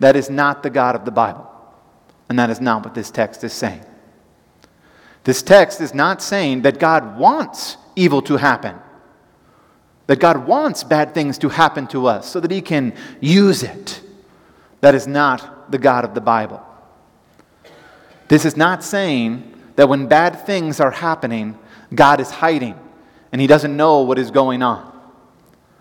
That 0.00 0.16
is 0.16 0.30
not 0.30 0.62
the 0.62 0.70
God 0.70 0.94
of 0.94 1.04
the 1.04 1.10
Bible. 1.10 1.50
And 2.28 2.38
that 2.38 2.50
is 2.50 2.60
not 2.60 2.84
what 2.84 2.94
this 2.94 3.10
text 3.10 3.44
is 3.44 3.52
saying. 3.52 3.84
This 5.24 5.42
text 5.42 5.80
is 5.80 5.94
not 5.94 6.22
saying 6.22 6.62
that 6.62 6.78
God 6.78 7.18
wants 7.18 7.76
evil 7.96 8.22
to 8.22 8.36
happen, 8.36 8.76
that 10.06 10.20
God 10.20 10.46
wants 10.46 10.84
bad 10.84 11.14
things 11.14 11.38
to 11.38 11.48
happen 11.48 11.86
to 11.88 12.06
us 12.06 12.30
so 12.30 12.40
that 12.40 12.50
he 12.50 12.60
can 12.60 12.94
use 13.20 13.62
it. 13.62 14.02
That 14.80 14.94
is 14.94 15.06
not 15.06 15.70
the 15.70 15.78
God 15.78 16.04
of 16.04 16.14
the 16.14 16.20
Bible. 16.20 16.62
This 18.28 18.44
is 18.44 18.56
not 18.56 18.82
saying 18.82 19.50
that 19.76 19.88
when 19.88 20.06
bad 20.06 20.44
things 20.46 20.80
are 20.80 20.90
happening, 20.90 21.58
God 21.94 22.20
is 22.20 22.30
hiding 22.30 22.78
and 23.32 23.40
he 23.40 23.46
doesn't 23.46 23.76
know 23.76 24.02
what 24.02 24.18
is 24.18 24.30
going 24.30 24.62
on. 24.62 24.92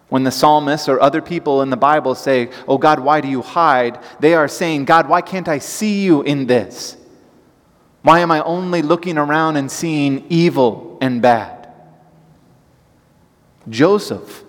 When 0.10 0.24
the 0.24 0.32
psalmists 0.32 0.90
or 0.90 1.00
other 1.00 1.22
people 1.22 1.62
in 1.62 1.70
the 1.70 1.78
Bible 1.78 2.16
say, 2.16 2.50
Oh 2.68 2.78
God, 2.78 3.00
why 3.00 3.22
do 3.22 3.28
you 3.28 3.42
hide? 3.42 4.00
They 4.20 4.34
are 4.34 4.48
saying, 4.48 4.86
God, 4.86 5.08
why 5.08 5.22
can't 5.22 5.48
I 5.48 5.60
see 5.60 6.04
you 6.04 6.22
in 6.24 6.48
this? 6.48 6.98
Why 8.02 8.20
am 8.20 8.32
I 8.32 8.42
only 8.42 8.82
looking 8.82 9.18
around 9.18 9.56
and 9.56 9.72
seeing 9.72 10.26
evil 10.30 10.98
and 11.00 11.22
bad? 11.22 11.70
Joseph 13.70 14.44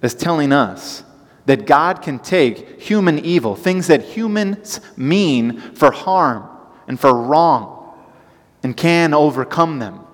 is 0.00 0.14
telling 0.14 0.52
us 0.52 1.04
that 1.46 1.66
God 1.66 2.02
can 2.02 2.18
take 2.18 2.80
human 2.80 3.18
evil, 3.18 3.54
things 3.54 3.88
that 3.88 4.02
humans 4.02 4.80
mean 4.96 5.60
for 5.60 5.90
harm 5.90 6.48
and 6.88 6.98
for 6.98 7.14
wrong, 7.14 7.92
and 8.62 8.76
can 8.76 9.12
overcome 9.12 9.80
them 9.80 10.04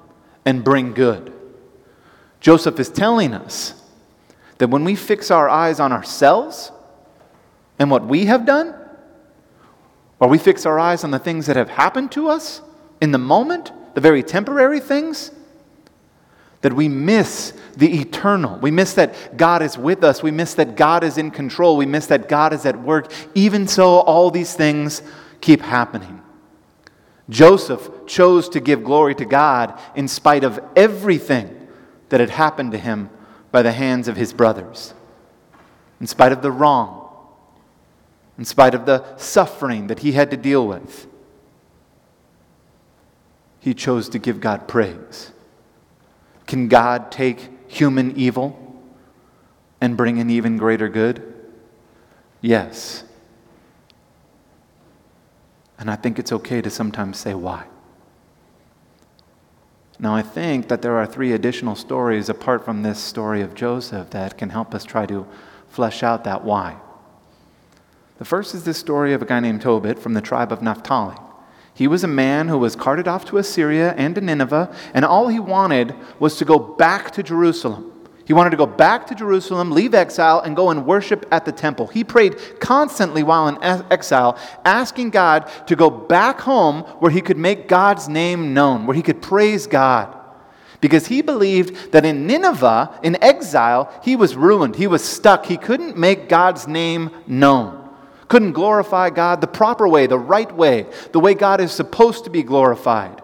and 0.44 0.64
bring 0.64 0.92
good. 0.92 1.32
Joseph 2.40 2.78
is 2.80 2.88
telling 2.88 3.34
us 3.34 3.74
that 4.58 4.68
when 4.68 4.84
we 4.84 4.94
fix 4.94 5.30
our 5.30 5.48
eyes 5.48 5.80
on 5.80 5.92
ourselves 5.92 6.72
and 7.78 7.90
what 7.90 8.06
we 8.06 8.26
have 8.26 8.46
done, 8.46 8.74
or 10.18 10.28
we 10.28 10.38
fix 10.38 10.66
our 10.66 10.78
eyes 10.78 11.02
on 11.04 11.10
the 11.10 11.18
things 11.18 11.46
that 11.46 11.56
have 11.56 11.70
happened 11.70 12.12
to 12.12 12.28
us 12.28 12.60
in 13.00 13.10
the 13.10 13.18
moment 13.18 13.72
the 13.94 14.00
very 14.00 14.22
temporary 14.22 14.80
things, 14.80 15.32
that 16.62 16.72
we 16.72 16.88
miss 16.88 17.54
the 17.76 18.00
eternal. 18.00 18.58
We 18.58 18.70
miss 18.70 18.94
that 18.94 19.36
God 19.36 19.62
is 19.62 19.78
with 19.78 20.04
us. 20.04 20.22
We 20.22 20.30
miss 20.30 20.54
that 20.54 20.76
God 20.76 21.04
is 21.04 21.16
in 21.16 21.30
control. 21.30 21.76
We 21.76 21.86
miss 21.86 22.06
that 22.06 22.28
God 22.28 22.52
is 22.52 22.66
at 22.66 22.78
work. 22.78 23.10
Even 23.34 23.66
so, 23.66 24.00
all 24.00 24.30
these 24.30 24.54
things 24.54 25.02
keep 25.40 25.62
happening. 25.62 26.20
Joseph 27.30 27.88
chose 28.06 28.48
to 28.50 28.60
give 28.60 28.84
glory 28.84 29.14
to 29.14 29.24
God 29.24 29.80
in 29.94 30.08
spite 30.08 30.44
of 30.44 30.60
everything 30.76 31.68
that 32.10 32.20
had 32.20 32.30
happened 32.30 32.72
to 32.72 32.78
him 32.78 33.08
by 33.50 33.62
the 33.62 33.72
hands 33.72 34.08
of 34.08 34.16
his 34.16 34.32
brothers, 34.32 34.92
in 36.00 36.06
spite 36.06 36.32
of 36.32 36.42
the 36.42 36.50
wrong, 36.50 37.08
in 38.36 38.44
spite 38.44 38.74
of 38.74 38.84
the 38.84 39.16
suffering 39.16 39.86
that 39.86 40.00
he 40.00 40.12
had 40.12 40.30
to 40.32 40.36
deal 40.36 40.66
with. 40.66 41.06
He 43.60 43.74
chose 43.74 44.08
to 44.10 44.18
give 44.18 44.40
God 44.40 44.66
praise. 44.66 45.30
Can 46.46 46.68
God 46.68 47.12
take 47.12 47.50
human 47.70 48.16
evil 48.16 48.58
and 49.80 49.96
bring 49.96 50.18
an 50.18 50.30
even 50.30 50.56
greater 50.56 50.88
good? 50.88 51.22
Yes. 52.40 53.04
And 55.80 55.90
I 55.90 55.96
think 55.96 56.18
it's 56.18 56.30
okay 56.30 56.60
to 56.60 56.70
sometimes 56.70 57.18
say 57.18 57.34
why. 57.34 57.64
Now, 59.98 60.14
I 60.14 60.22
think 60.22 60.68
that 60.68 60.80
there 60.82 60.96
are 60.96 61.06
three 61.06 61.32
additional 61.32 61.74
stories 61.74 62.28
apart 62.28 62.64
from 62.64 62.82
this 62.82 62.98
story 62.98 63.42
of 63.42 63.54
Joseph 63.54 64.10
that 64.10 64.38
can 64.38 64.50
help 64.50 64.74
us 64.74 64.84
try 64.84 65.04
to 65.06 65.26
flesh 65.68 66.02
out 66.02 66.24
that 66.24 66.44
why. 66.44 66.76
The 68.18 68.24
first 68.24 68.54
is 68.54 68.64
this 68.64 68.78
story 68.78 69.12
of 69.14 69.22
a 69.22 69.26
guy 69.26 69.40
named 69.40 69.62
Tobit 69.62 69.98
from 69.98 70.14
the 70.14 70.20
tribe 70.20 70.52
of 70.52 70.62
Naphtali. 70.62 71.16
He 71.72 71.86
was 71.86 72.04
a 72.04 72.08
man 72.08 72.48
who 72.48 72.58
was 72.58 72.76
carted 72.76 73.08
off 73.08 73.24
to 73.26 73.38
Assyria 73.38 73.94
and 73.94 74.14
to 74.14 74.20
Nineveh, 74.20 74.74
and 74.92 75.04
all 75.04 75.28
he 75.28 75.38
wanted 75.38 75.94
was 76.18 76.36
to 76.36 76.44
go 76.44 76.58
back 76.58 77.10
to 77.12 77.22
Jerusalem. 77.22 77.99
He 78.30 78.34
wanted 78.34 78.50
to 78.50 78.56
go 78.56 78.66
back 78.66 79.08
to 79.08 79.16
Jerusalem, 79.16 79.72
leave 79.72 79.92
exile, 79.92 80.38
and 80.38 80.54
go 80.54 80.70
and 80.70 80.86
worship 80.86 81.26
at 81.32 81.44
the 81.44 81.50
temple. 81.50 81.88
He 81.88 82.04
prayed 82.04 82.60
constantly 82.60 83.24
while 83.24 83.48
in 83.48 83.60
exile, 83.60 84.38
asking 84.64 85.10
God 85.10 85.50
to 85.66 85.74
go 85.74 85.90
back 85.90 86.40
home 86.40 86.82
where 87.00 87.10
he 87.10 87.22
could 87.22 87.38
make 87.38 87.66
God's 87.66 88.08
name 88.08 88.54
known, 88.54 88.86
where 88.86 88.94
he 88.94 89.02
could 89.02 89.20
praise 89.20 89.66
God. 89.66 90.16
Because 90.80 91.08
he 91.08 91.22
believed 91.22 91.90
that 91.90 92.04
in 92.04 92.28
Nineveh, 92.28 93.00
in 93.02 93.20
exile, 93.20 93.92
he 94.04 94.14
was 94.14 94.36
ruined. 94.36 94.76
He 94.76 94.86
was 94.86 95.02
stuck. 95.02 95.44
He 95.44 95.56
couldn't 95.56 95.96
make 95.96 96.28
God's 96.28 96.68
name 96.68 97.10
known. 97.26 97.90
Couldn't 98.28 98.52
glorify 98.52 99.10
God 99.10 99.40
the 99.40 99.48
proper 99.48 99.88
way, 99.88 100.06
the 100.06 100.20
right 100.20 100.54
way, 100.54 100.86
the 101.10 101.18
way 101.18 101.34
God 101.34 101.60
is 101.60 101.72
supposed 101.72 102.22
to 102.22 102.30
be 102.30 102.44
glorified. 102.44 103.22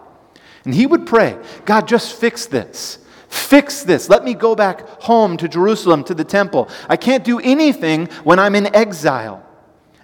And 0.65 0.75
he 0.75 0.85
would 0.85 1.07
pray, 1.07 1.39
God, 1.65 1.87
just 1.87 2.17
fix 2.17 2.47
this. 2.47 2.99
Fix 3.29 3.83
this. 3.83 4.09
Let 4.09 4.25
me 4.25 4.35
go 4.35 4.55
back 4.55 4.89
home 5.03 5.37
to 5.39 5.49
Jerusalem, 5.49 6.05
to 6.05 6.15
the 6.15 6.25
temple. 6.25 6.69
I 6.89 6.97
can't 6.97 7.25
do 7.25 7.41
anything 7.41 8.07
when 8.25 8.39
I'm 8.39 8.55
in 8.55 8.75
exile. 8.75 9.43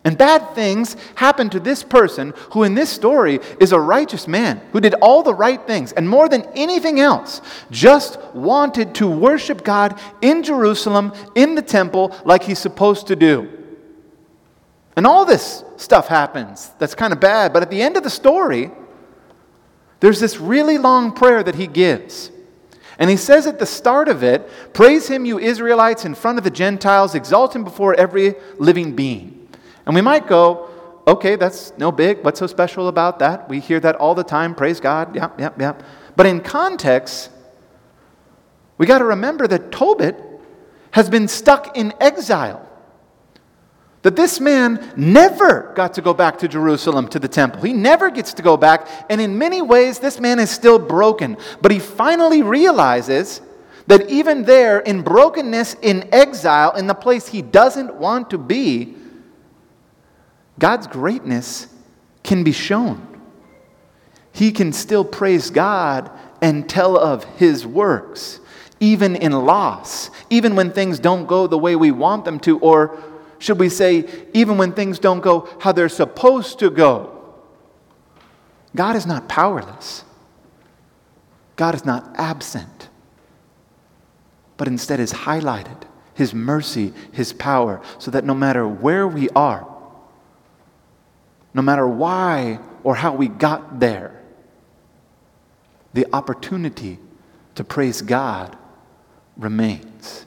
And 0.04 0.18
bad 0.18 0.54
things 0.56 0.96
happen 1.14 1.48
to 1.50 1.60
this 1.60 1.84
person 1.84 2.34
who, 2.50 2.64
in 2.64 2.74
this 2.74 2.90
story, 2.90 3.38
is 3.60 3.70
a 3.70 3.78
righteous 3.78 4.26
man 4.26 4.60
who 4.72 4.80
did 4.80 4.94
all 4.94 5.22
the 5.22 5.34
right 5.34 5.64
things 5.64 5.92
and 5.92 6.08
more 6.08 6.28
than 6.28 6.42
anything 6.56 6.98
else, 6.98 7.40
just 7.70 8.20
wanted 8.34 8.96
to 8.96 9.08
worship 9.08 9.62
God 9.62 10.00
in 10.20 10.42
Jerusalem, 10.42 11.12
in 11.36 11.54
the 11.54 11.62
temple, 11.62 12.16
like 12.24 12.42
he's 12.42 12.58
supposed 12.58 13.06
to 13.08 13.16
do. 13.16 13.48
And 14.96 15.06
all 15.06 15.24
this 15.24 15.62
stuff 15.76 16.08
happens 16.08 16.72
that's 16.78 16.96
kind 16.96 17.12
of 17.12 17.20
bad, 17.20 17.52
but 17.52 17.62
at 17.62 17.70
the 17.70 17.80
end 17.80 17.96
of 17.96 18.02
the 18.02 18.10
story, 18.10 18.72
there's 20.00 20.18
this 20.18 20.38
really 20.38 20.78
long 20.78 21.12
prayer 21.12 21.44
that 21.44 21.54
he 21.54 21.68
gives. 21.68 22.32
And 22.98 23.08
he 23.10 23.16
says 23.16 23.46
at 23.46 23.58
the 23.58 23.66
start 23.66 24.08
of 24.08 24.22
it, 24.22 24.48
Praise 24.72 25.08
him, 25.08 25.24
you 25.24 25.38
Israelites, 25.38 26.04
in 26.04 26.14
front 26.14 26.38
of 26.38 26.44
the 26.44 26.50
Gentiles, 26.50 27.14
exalt 27.14 27.56
him 27.56 27.64
before 27.64 27.94
every 27.94 28.34
living 28.58 28.94
being. 28.94 29.48
And 29.86 29.94
we 29.94 30.00
might 30.00 30.26
go, 30.26 30.68
Okay, 31.06 31.36
that's 31.36 31.72
no 31.78 31.90
big. 31.90 32.22
What's 32.24 32.38
so 32.38 32.46
special 32.46 32.88
about 32.88 33.18
that? 33.18 33.48
We 33.48 33.58
hear 33.58 33.80
that 33.80 33.96
all 33.96 34.14
the 34.14 34.22
time. 34.22 34.54
Praise 34.54 34.78
God. 34.78 35.16
Yep, 35.16 35.40
yep, 35.40 35.60
yep. 35.60 35.82
But 36.14 36.26
in 36.26 36.40
context, 36.40 37.30
we 38.78 38.86
got 38.86 38.98
to 38.98 39.04
remember 39.04 39.48
that 39.48 39.72
Tobit 39.72 40.16
has 40.92 41.10
been 41.10 41.26
stuck 41.26 41.76
in 41.76 41.92
exile. 42.00 42.68
That 44.02 44.16
this 44.16 44.40
man 44.40 44.92
never 44.96 45.72
got 45.76 45.94
to 45.94 46.02
go 46.02 46.12
back 46.12 46.38
to 46.38 46.48
Jerusalem 46.48 47.06
to 47.08 47.20
the 47.20 47.28
temple. 47.28 47.62
He 47.62 47.72
never 47.72 48.10
gets 48.10 48.34
to 48.34 48.42
go 48.42 48.56
back. 48.56 48.88
And 49.08 49.20
in 49.20 49.38
many 49.38 49.62
ways, 49.62 50.00
this 50.00 50.18
man 50.18 50.40
is 50.40 50.50
still 50.50 50.78
broken. 50.78 51.36
But 51.60 51.70
he 51.70 51.78
finally 51.78 52.42
realizes 52.42 53.40
that 53.86 54.10
even 54.10 54.42
there, 54.42 54.80
in 54.80 55.02
brokenness, 55.02 55.76
in 55.82 56.08
exile, 56.12 56.72
in 56.72 56.88
the 56.88 56.94
place 56.94 57.28
he 57.28 57.42
doesn't 57.42 57.94
want 57.94 58.30
to 58.30 58.38
be, 58.38 58.96
God's 60.58 60.86
greatness 60.88 61.68
can 62.24 62.44
be 62.44 62.52
shown. 62.52 63.06
He 64.32 64.50
can 64.50 64.72
still 64.72 65.04
praise 65.04 65.50
God 65.50 66.10
and 66.40 66.68
tell 66.68 66.96
of 66.96 67.24
his 67.36 67.66
works, 67.66 68.40
even 68.80 69.14
in 69.14 69.32
loss, 69.32 70.10
even 70.30 70.56
when 70.56 70.72
things 70.72 70.98
don't 70.98 71.26
go 71.26 71.46
the 71.46 71.58
way 71.58 71.76
we 71.76 71.92
want 71.92 72.24
them 72.24 72.40
to, 72.40 72.58
or 72.58 72.98
should 73.42 73.58
we 73.58 73.68
say, 73.70 74.04
even 74.32 74.56
when 74.56 74.70
things 74.72 75.00
don't 75.00 75.18
go 75.18 75.48
how 75.58 75.72
they're 75.72 75.88
supposed 75.88 76.60
to 76.60 76.70
go? 76.70 77.34
God 78.76 78.94
is 78.94 79.04
not 79.04 79.28
powerless. 79.28 80.04
God 81.56 81.74
is 81.74 81.84
not 81.84 82.08
absent, 82.14 82.88
but 84.56 84.68
instead 84.68 85.00
is 85.00 85.12
highlighted 85.12 85.82
His 86.14 86.32
mercy, 86.32 86.92
His 87.10 87.32
power, 87.32 87.82
so 87.98 88.12
that 88.12 88.24
no 88.24 88.32
matter 88.32 88.66
where 88.66 89.08
we 89.08 89.28
are, 89.30 89.66
no 91.52 91.62
matter 91.62 91.88
why 91.88 92.60
or 92.84 92.94
how 92.94 93.12
we 93.12 93.26
got 93.26 93.80
there, 93.80 94.22
the 95.94 96.06
opportunity 96.12 97.00
to 97.56 97.64
praise 97.64 98.02
God 98.02 98.56
remains. 99.36 100.26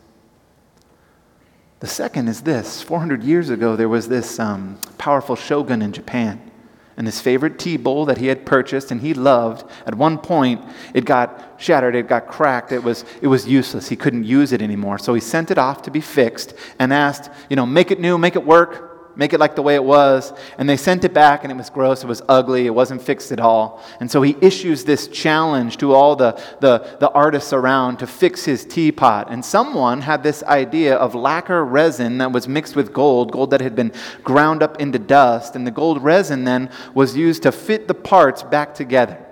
The 1.80 1.88
second 1.88 2.28
is 2.28 2.42
this 2.42 2.82
400 2.82 3.24
years 3.24 3.50
ago, 3.50 3.76
there 3.76 3.90
was 3.90 4.08
this 4.08 4.40
um, 4.40 4.80
powerful 4.98 5.36
shogun 5.36 5.82
in 5.82 5.92
Japan. 5.92 6.52
And 6.98 7.06
his 7.06 7.20
favorite 7.20 7.60
tea 7.60 7.76
bowl 7.76 8.06
that 8.06 8.20
he 8.20 8.28
had 8.28 8.46
purchased 8.46 8.90
and 8.90 9.02
he 9.02 9.14
loved, 9.14 9.70
at 9.86 9.96
one 9.96 10.18
point, 10.18 10.62
it 10.94 11.04
got 11.04 11.56
shattered, 11.58 11.94
it 11.94 12.08
got 12.08 12.28
cracked, 12.28 12.72
it 12.72 12.82
was, 12.82 13.04
it 13.22 13.28
was 13.28 13.46
useless. 13.46 13.90
He 13.90 13.98
couldn't 13.98 14.24
use 14.24 14.54
it 14.54 14.62
anymore. 14.62 14.98
So 14.98 15.14
he 15.14 15.20
sent 15.20 15.52
it 15.52 15.58
off 15.58 15.82
to 15.84 15.92
be 15.92 16.00
fixed 16.00 16.54
and 16.80 16.94
asked, 16.94 17.30
you 17.50 17.58
know, 17.58 17.66
make 17.66 17.92
it 17.92 18.00
new, 18.00 18.18
make 18.18 18.38
it 18.38 18.46
work 18.46 18.95
make 19.16 19.34
it 19.34 19.40
like 19.40 19.56
the 19.56 19.62
way 19.62 19.76
it 19.76 19.84
was. 19.84 20.34
And 20.58 20.70
they 20.70 20.78
sent 20.78 21.04
it 21.04 21.14
back, 21.14 21.44
and 21.44 21.52
it 21.52 21.56
was 21.56 21.70
gross, 21.70 22.04
it 22.04 22.08
was 22.08 22.22
ugly, 22.28 22.66
it 22.66 22.74
wasn't 22.74 23.02
fixed 23.02 23.32
at 23.32 23.40
all. 23.40 23.84
And 24.00 24.10
so 24.10 24.22
he 24.22 24.36
issues 24.42 24.84
this 24.84 25.08
challenge 25.08 25.78
to 25.78 25.94
all 25.94 26.16
the, 26.16 26.42
the, 26.60 26.98
the 27.00 27.10
artists 27.12 27.54
around 27.54 27.98
to 27.98 28.08
fix 28.08 28.46
his 28.46 28.66
teapot. 28.66 29.28
And 29.30 29.44
someone 29.44 30.02
had 30.02 30.24
this 30.24 30.44
idea 30.44 30.96
of 30.96 31.16
lacquer 31.16 31.64
resin 31.64 32.18
that 32.20 32.32
was 32.32 32.48
mixed 32.48 32.76
with 32.76 32.94
gold, 32.94 33.32
gold 33.32 33.52
that 33.52 33.62
had 33.62 33.76
been 33.76 33.92
ground 34.24 34.62
up 34.62 34.80
into 34.80 35.00
dust. 35.00 35.56
And 35.56 35.66
the 35.66 35.72
gold 35.72 36.04
resin 36.04 36.44
then 36.44 36.70
was 36.94 37.16
used 37.16 37.44
to 37.44 37.52
fit 37.52 37.88
the 37.88 37.94
parts 37.94 38.44
back 38.44 38.74
together. 38.74 39.26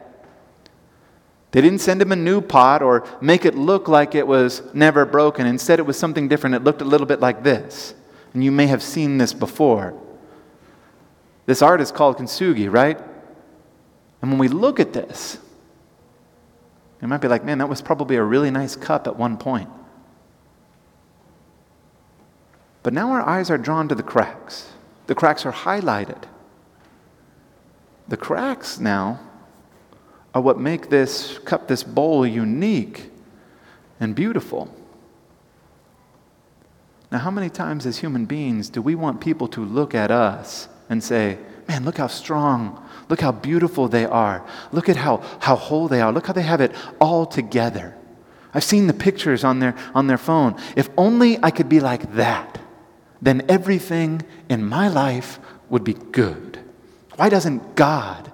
They 1.53 1.61
didn't 1.61 1.81
send 1.81 2.01
him 2.01 2.11
a 2.11 2.15
new 2.15 2.41
pot 2.41 2.81
or 2.81 3.05
make 3.21 3.45
it 3.45 3.53
look 3.53 3.87
like 3.87 4.15
it 4.15 4.25
was 4.25 4.63
never 4.73 5.05
broken. 5.05 5.45
Instead, 5.45 5.77
it 5.77 5.83
was 5.83 5.99
something 5.99 6.27
different. 6.27 6.55
It 6.55 6.63
looked 6.63 6.81
a 6.81 6.85
little 6.85 7.05
bit 7.05 7.19
like 7.19 7.43
this. 7.43 7.93
And 8.33 8.43
you 8.43 8.51
may 8.51 8.67
have 8.67 8.81
seen 8.81 9.17
this 9.17 9.33
before. 9.33 9.99
This 11.45 11.61
art 11.61 11.81
is 11.81 11.91
called 11.91 12.17
kintsugi, 12.17 12.71
right? 12.71 12.99
And 14.21 14.31
when 14.31 14.39
we 14.39 14.47
look 14.47 14.79
at 14.79 14.93
this, 14.93 15.37
you 17.01 17.07
might 17.07 17.21
be 17.21 17.27
like, 17.27 17.43
man, 17.43 17.57
that 17.57 17.67
was 17.67 17.81
probably 17.81 18.15
a 18.15 18.23
really 18.23 18.49
nice 18.49 18.75
cup 18.75 19.07
at 19.07 19.17
one 19.17 19.37
point. 19.37 19.69
But 22.81 22.93
now 22.93 23.11
our 23.11 23.21
eyes 23.21 23.49
are 23.49 23.57
drawn 23.57 23.87
to 23.89 23.95
the 23.95 24.03
cracks. 24.03 24.69
The 25.07 25.15
cracks 25.15 25.45
are 25.45 25.51
highlighted. 25.51 26.23
The 28.07 28.17
cracks 28.17 28.79
now 28.79 29.19
are 30.33 30.41
what 30.41 30.59
make 30.59 30.89
this 30.89 31.39
cup, 31.39 31.67
this 31.67 31.83
bowl 31.83 32.25
unique 32.25 33.09
and 33.99 34.15
beautiful. 34.15 34.73
Now, 37.13 37.19
how 37.19 37.29
many 37.29 37.51
times 37.51 37.85
as 37.85 37.99
human 37.99 38.25
beings 38.25 38.69
do 38.69 38.81
we 38.81 38.95
want 38.95 39.21
people 39.21 39.47
to 39.49 39.63
look 39.63 39.93
at 39.93 40.09
us 40.09 40.67
and 40.89 41.03
say, 41.03 41.37
Man, 41.67 41.85
look 41.85 41.97
how 41.97 42.07
strong, 42.07 42.83
look 43.07 43.21
how 43.21 43.31
beautiful 43.31 43.87
they 43.87 44.03
are, 44.03 44.43
look 44.71 44.89
at 44.89 44.97
how, 44.97 45.17
how 45.39 45.55
whole 45.55 45.87
they 45.87 46.01
are, 46.01 46.11
look 46.11 46.25
how 46.25 46.33
they 46.33 46.41
have 46.41 46.59
it 46.59 46.73
all 46.99 47.27
together. 47.27 47.95
I've 48.51 48.63
seen 48.63 48.87
the 48.87 48.93
pictures 48.95 49.43
on 49.43 49.59
their, 49.59 49.75
on 49.93 50.07
their 50.07 50.17
phone. 50.17 50.59
If 50.75 50.89
only 50.97 51.37
I 51.43 51.51
could 51.51 51.69
be 51.69 51.79
like 51.79 52.15
that, 52.15 52.59
then 53.21 53.45
everything 53.47 54.23
in 54.49 54.65
my 54.65 54.87
life 54.87 55.39
would 55.69 55.83
be 55.83 55.93
good. 55.93 56.59
Why 57.15 57.29
doesn't 57.29 57.75
God 57.75 58.31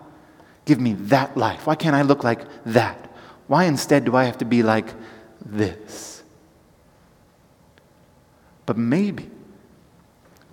give 0.64 0.80
me 0.80 0.94
that 0.94 1.36
life? 1.36 1.68
Why 1.68 1.76
can't 1.76 1.96
I 1.98 2.02
look 2.04 2.24
like 2.24 2.42
that? 2.66 3.14
Why 3.48 3.66
instead 3.66 4.06
do 4.06 4.16
I 4.16 4.24
have 4.24 4.38
to 4.38 4.46
be 4.46 4.64
like 4.64 4.88
this? 5.46 6.19
But 8.70 8.78
maybe, 8.78 9.28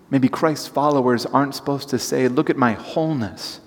maybe 0.08 0.30
Christ's 0.30 0.68
followers 0.68 1.26
aren't 1.26 1.54
supposed 1.54 1.90
to 1.90 1.98
say, 1.98 2.28
Look 2.28 2.48
at 2.48 2.56
my 2.56 2.72
wholeness, 2.72 3.60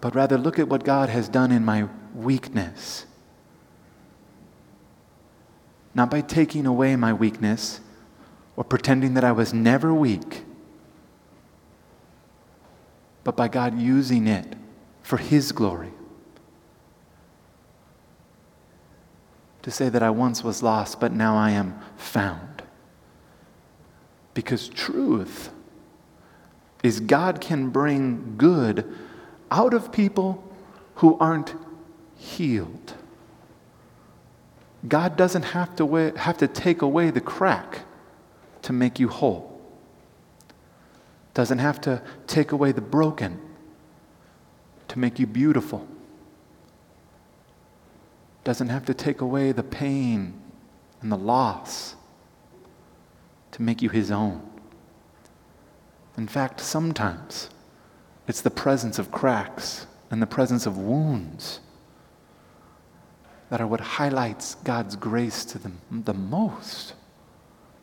but 0.00 0.16
rather 0.16 0.36
look 0.36 0.58
at 0.58 0.66
what 0.68 0.82
God 0.82 1.10
has 1.10 1.28
done 1.28 1.52
in 1.52 1.64
my 1.64 1.88
weakness. 2.12 3.06
Not 5.94 6.10
by 6.10 6.22
taking 6.22 6.66
away 6.66 6.96
my 6.96 7.12
weakness 7.12 7.78
or 8.56 8.64
pretending 8.64 9.14
that 9.14 9.22
I 9.22 9.30
was 9.30 9.54
never 9.54 9.94
weak, 9.94 10.42
but 13.22 13.36
by 13.36 13.46
God 13.46 13.78
using 13.78 14.26
it 14.26 14.56
for 15.02 15.18
His 15.18 15.52
glory. 15.52 15.92
To 19.62 19.70
say 19.70 19.88
that 19.88 20.02
I 20.02 20.10
once 20.10 20.44
was 20.44 20.62
lost, 20.62 21.00
but 21.00 21.12
now 21.12 21.36
I 21.36 21.50
am 21.50 21.78
found. 21.96 22.62
Because 24.34 24.68
truth 24.68 25.50
is 26.82 27.00
God 27.00 27.40
can 27.40 27.70
bring 27.70 28.36
good 28.36 28.84
out 29.50 29.74
of 29.74 29.90
people 29.90 30.44
who 30.96 31.18
aren't 31.18 31.54
healed. 32.16 32.94
God 34.86 35.16
doesn't 35.16 35.42
have 35.42 35.74
to, 35.76 35.84
wa- 35.84 36.14
have 36.16 36.38
to 36.38 36.46
take 36.46 36.82
away 36.82 37.10
the 37.10 37.20
crack 37.20 37.80
to 38.62 38.72
make 38.72 39.00
you 39.00 39.08
whole. 39.08 39.60
Doesn't 41.34 41.58
have 41.58 41.80
to 41.82 42.02
take 42.26 42.52
away 42.52 42.72
the 42.72 42.80
broken 42.80 43.40
to 44.88 44.98
make 44.98 45.18
you 45.18 45.26
beautiful. 45.26 45.86
Doesn't 48.44 48.68
have 48.68 48.86
to 48.86 48.94
take 48.94 49.20
away 49.20 49.52
the 49.52 49.62
pain 49.62 50.40
and 51.00 51.12
the 51.12 51.16
loss 51.16 51.96
to 53.52 53.62
make 53.62 53.82
you 53.82 53.88
his 53.88 54.10
own. 54.10 54.42
In 56.16 56.26
fact, 56.26 56.60
sometimes 56.60 57.50
it's 58.26 58.40
the 58.40 58.50
presence 58.50 58.98
of 58.98 59.10
cracks 59.10 59.86
and 60.10 60.20
the 60.20 60.26
presence 60.26 60.66
of 60.66 60.76
wounds 60.76 61.60
that 63.50 63.60
are 63.60 63.66
what 63.66 63.80
highlights 63.80 64.56
God's 64.56 64.96
grace 64.96 65.44
to 65.46 65.58
them 65.58 65.80
the 65.90 66.14
most 66.14 66.94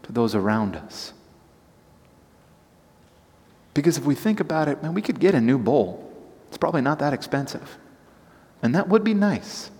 to 0.04 0.12
those 0.12 0.36
around 0.36 0.76
us. 0.76 1.14
Because 3.74 3.98
if 3.98 4.06
we 4.06 4.16
think 4.16 4.40
about 4.40 4.68
it, 4.68 4.82
man, 4.84 4.94
we 4.94 5.02
could 5.02 5.20
get 5.20 5.36
a 5.36 5.42
new 5.42 5.58
bowl. 5.58 6.14
It's 6.48 6.58
probably 6.58 6.82
not 6.82 7.00
that 7.00 7.14
expensive. 7.14 7.78
And 8.62 8.74
that 8.76 8.88
would 8.88 9.04
be 9.04 9.14
nice. 9.14 9.72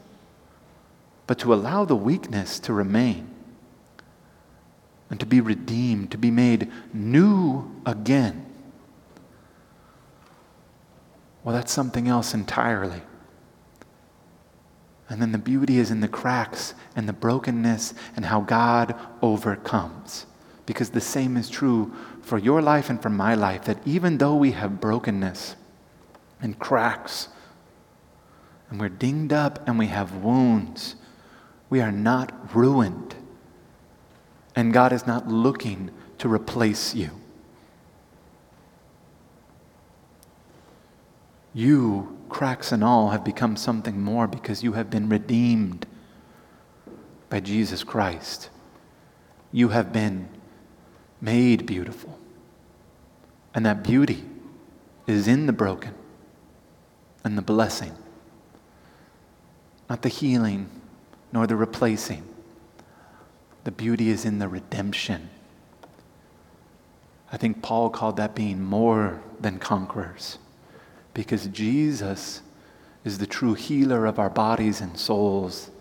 But 1.28 1.40
to 1.40 1.54
allow 1.54 1.86
the 1.86 1.96
weakness 1.96 2.60
to 2.60 2.74
remain 2.74 3.30
and 5.10 5.20
to 5.20 5.26
be 5.26 5.42
redeemed, 5.42 6.12
to 6.12 6.18
be 6.18 6.32
made 6.32 6.72
new 6.94 7.72
again, 7.86 8.46
well, 11.44 11.56
that's 11.56 11.72
something 11.72 12.08
else 12.08 12.34
entirely. 12.34 13.02
And 15.08 15.22
then 15.22 15.32
the 15.32 15.38
beauty 15.38 15.78
is 15.78 15.92
in 15.92 16.00
the 16.00 16.08
cracks 16.08 16.74
and 16.96 17.08
the 17.08 17.14
brokenness 17.14 17.94
and 18.16 18.26
how 18.26 18.42
God 18.42 18.96
overcomes. 19.22 20.26
Because 20.66 20.90
the 20.90 21.02
same 21.02 21.38
is 21.38 21.48
true 21.48 21.94
for 22.24 22.40
your 22.40 22.62
life 22.62 22.90
and 22.90 23.00
for 23.00 23.12
my 23.12 23.36
life 23.36 23.66
that 23.66 23.78
even 23.86 24.18
though 24.18 24.36
we 24.36 24.52
have 24.54 24.82
brokenness 24.82 25.56
and 26.42 26.58
cracks, 26.58 27.30
and 28.72 28.80
we're 28.80 28.90
dinged 28.90 29.32
up 29.32 29.68
and 29.68 29.78
we 29.78 29.88
have 29.88 30.16
wounds, 30.16 30.96
we 31.70 31.82
are 31.82 31.92
not 31.92 32.56
ruined. 32.56 33.16
And 34.56 34.74
God 34.74 34.94
is 34.94 35.06
not 35.06 35.28
looking 35.28 35.92
to 36.20 36.32
replace 36.32 36.96
you. 36.96 37.12
You, 41.54 42.18
cracks 42.30 42.72
and 42.72 42.84
all, 42.84 43.10
have 43.10 43.24
become 43.24 43.56
something 43.56 44.02
more 44.02 44.28
because 44.28 44.64
you 44.64 44.74
have 44.74 44.90
been 44.90 45.10
redeemed 45.10 45.86
by 47.30 47.40
Jesus 47.40 47.84
Christ. 47.84 48.50
You 49.52 49.70
have 49.70 49.92
been 49.92 50.28
made 51.22 51.66
beautiful. 51.66 52.20
And 53.54 53.66
that 53.66 53.84
beauty 53.84 54.24
is 55.08 55.28
in 55.28 55.46
the 55.46 55.54
broken 55.54 55.94
and 57.24 57.38
the 57.38 57.42
blessing, 57.42 57.94
not 59.90 60.02
the 60.02 60.10
healing 60.10 60.70
nor 61.36 61.46
the 61.46 61.56
replacing. 61.58 62.24
The 63.66 63.72
beauty 63.72 64.10
is 64.10 64.24
in 64.24 64.40
the 64.40 64.48
redemption. 64.48 65.30
I 67.30 67.36
think 67.36 67.62
Paul 67.62 67.90
called 67.90 68.16
that 68.16 68.34
being 68.34 68.64
more 68.64 69.22
than 69.42 69.60
conquerors 69.60 70.38
because 71.14 71.48
Jesus 71.48 72.42
is 73.04 73.18
the 73.18 73.28
true 73.28 73.54
healer 73.54 74.06
of 74.06 74.18
our 74.18 74.30
bodies 74.30 74.80
and 74.80 74.98
souls. 74.98 75.72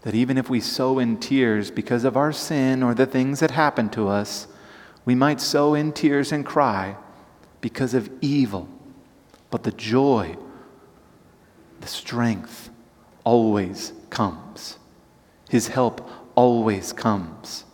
That 0.00 0.16
even 0.16 0.36
if 0.36 0.50
we 0.50 0.58
sow 0.58 0.98
in 0.98 1.18
tears 1.18 1.70
because 1.70 2.02
of 2.02 2.16
our 2.16 2.32
sin 2.32 2.82
or 2.82 2.92
the 2.92 3.06
things 3.06 3.38
that 3.38 3.52
happen 3.52 3.88
to 3.90 4.08
us, 4.08 4.48
we 5.04 5.14
might 5.14 5.40
sow 5.40 5.74
in 5.74 5.92
tears 5.92 6.32
and 6.32 6.44
cry 6.44 6.96
because 7.60 7.94
of 7.94 8.10
evil. 8.20 8.68
But 9.48 9.62
the 9.62 9.70
joy, 9.70 10.36
the 11.80 11.86
strength 11.86 12.71
always 13.24 13.92
comes. 14.10 14.78
His 15.48 15.68
help 15.68 16.08
always 16.34 16.92
comes. 16.92 17.64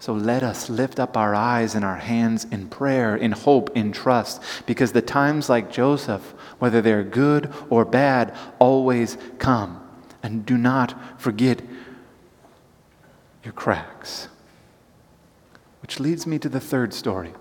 So 0.00 0.14
let 0.14 0.42
us 0.42 0.70
lift 0.70 0.98
up 0.98 1.16
our 1.16 1.34
eyes 1.34 1.74
and 1.74 1.84
our 1.84 1.98
hands 1.98 2.46
in 2.46 2.68
prayer, 2.68 3.14
in 3.14 3.32
hope, 3.32 3.76
in 3.76 3.92
trust, 3.92 4.42
because 4.64 4.92
the 4.92 5.02
times 5.02 5.50
like 5.50 5.70
Joseph, 5.70 6.22
whether 6.58 6.80
they're 6.80 7.04
good 7.04 7.52
or 7.68 7.84
bad, 7.84 8.34
always 8.58 9.18
come. 9.38 9.86
And 10.22 10.44
do 10.46 10.56
not 10.56 11.20
forget 11.20 11.60
your 13.44 13.52
cracks. 13.52 14.28
Which 15.82 16.00
leads 16.00 16.26
me 16.26 16.38
to 16.38 16.48
the 16.48 16.60
third 16.60 16.94
story. 16.94 17.32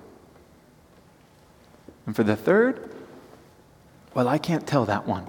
And 2.06 2.16
for 2.16 2.24
the 2.24 2.36
third, 2.36 2.94
well, 4.14 4.28
I 4.28 4.38
can't 4.38 4.68
tell 4.68 4.86
that 4.86 5.08
one. 5.08 5.28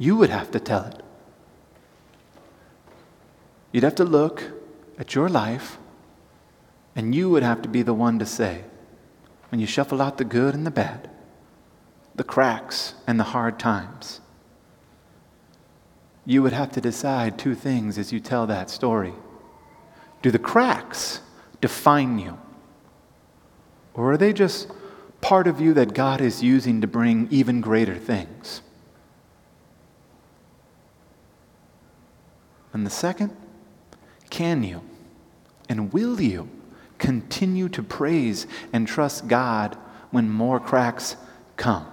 You 0.00 0.16
would 0.16 0.30
have 0.30 0.50
to 0.52 0.58
tell 0.58 0.86
it. 0.86 1.02
You'd 3.70 3.84
have 3.84 3.96
to 3.96 4.04
look 4.04 4.42
at 4.98 5.14
your 5.14 5.28
life 5.28 5.76
and 6.96 7.14
you 7.14 7.28
would 7.28 7.42
have 7.42 7.60
to 7.62 7.68
be 7.68 7.82
the 7.82 7.92
one 7.92 8.18
to 8.18 8.24
say, 8.24 8.64
when 9.50 9.60
you 9.60 9.66
shuffle 9.66 10.00
out 10.00 10.16
the 10.16 10.24
good 10.24 10.54
and 10.54 10.66
the 10.66 10.70
bad, 10.70 11.10
the 12.14 12.24
cracks 12.24 12.94
and 13.06 13.20
the 13.20 13.24
hard 13.24 13.58
times, 13.58 14.22
you 16.24 16.42
would 16.42 16.54
have 16.54 16.72
to 16.72 16.80
decide 16.80 17.38
two 17.38 17.54
things 17.54 17.98
as 17.98 18.10
you 18.10 18.20
tell 18.20 18.46
that 18.46 18.70
story. 18.70 19.12
Do 20.22 20.30
the 20.30 20.38
cracks 20.38 21.20
define 21.60 22.18
you? 22.18 22.38
Or 23.92 24.12
are 24.12 24.16
they 24.16 24.32
just 24.32 24.70
part 25.20 25.46
of 25.46 25.60
you 25.60 25.74
that 25.74 25.92
God 25.92 26.22
is 26.22 26.42
using 26.42 26.80
to 26.80 26.86
bring 26.86 27.28
even 27.30 27.60
greater 27.60 27.96
things? 27.96 28.62
And 32.72 32.86
the 32.86 32.90
second, 32.90 33.36
can 34.30 34.62
you 34.62 34.82
and 35.68 35.92
will 35.92 36.20
you 36.20 36.48
continue 37.00 37.68
to 37.70 37.82
praise 37.82 38.46
and 38.72 38.86
trust 38.86 39.26
God 39.26 39.76
when 40.10 40.30
more 40.30 40.60
cracks 40.60 41.16
come. 41.56 41.86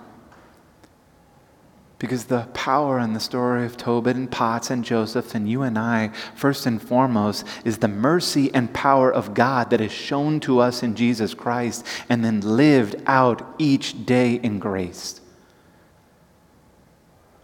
Because 1.99 2.25
the 2.25 2.47
power 2.53 2.99
in 2.99 3.13
the 3.13 3.19
story 3.19 3.65
of 3.65 3.75
Tobit 3.75 4.15
and 4.15 4.29
Potts 4.29 4.69
and 4.69 4.83
Joseph 4.83 5.33
and 5.33 5.49
you 5.49 5.63
and 5.63 5.79
I, 5.79 6.11
first 6.35 6.67
and 6.67 6.79
foremost, 6.79 7.47
is 7.65 7.79
the 7.79 7.87
mercy 7.87 8.53
and 8.53 8.71
power 8.71 9.11
of 9.11 9.33
God 9.33 9.71
that 9.71 9.81
is 9.81 9.91
shown 9.91 10.39
to 10.41 10.59
us 10.59 10.83
in 10.83 10.93
Jesus 10.93 11.33
Christ 11.33 11.83
and 12.07 12.23
then 12.23 12.41
lived 12.41 13.01
out 13.07 13.55
each 13.57 14.05
day 14.05 14.35
in 14.35 14.59
grace. 14.59 15.21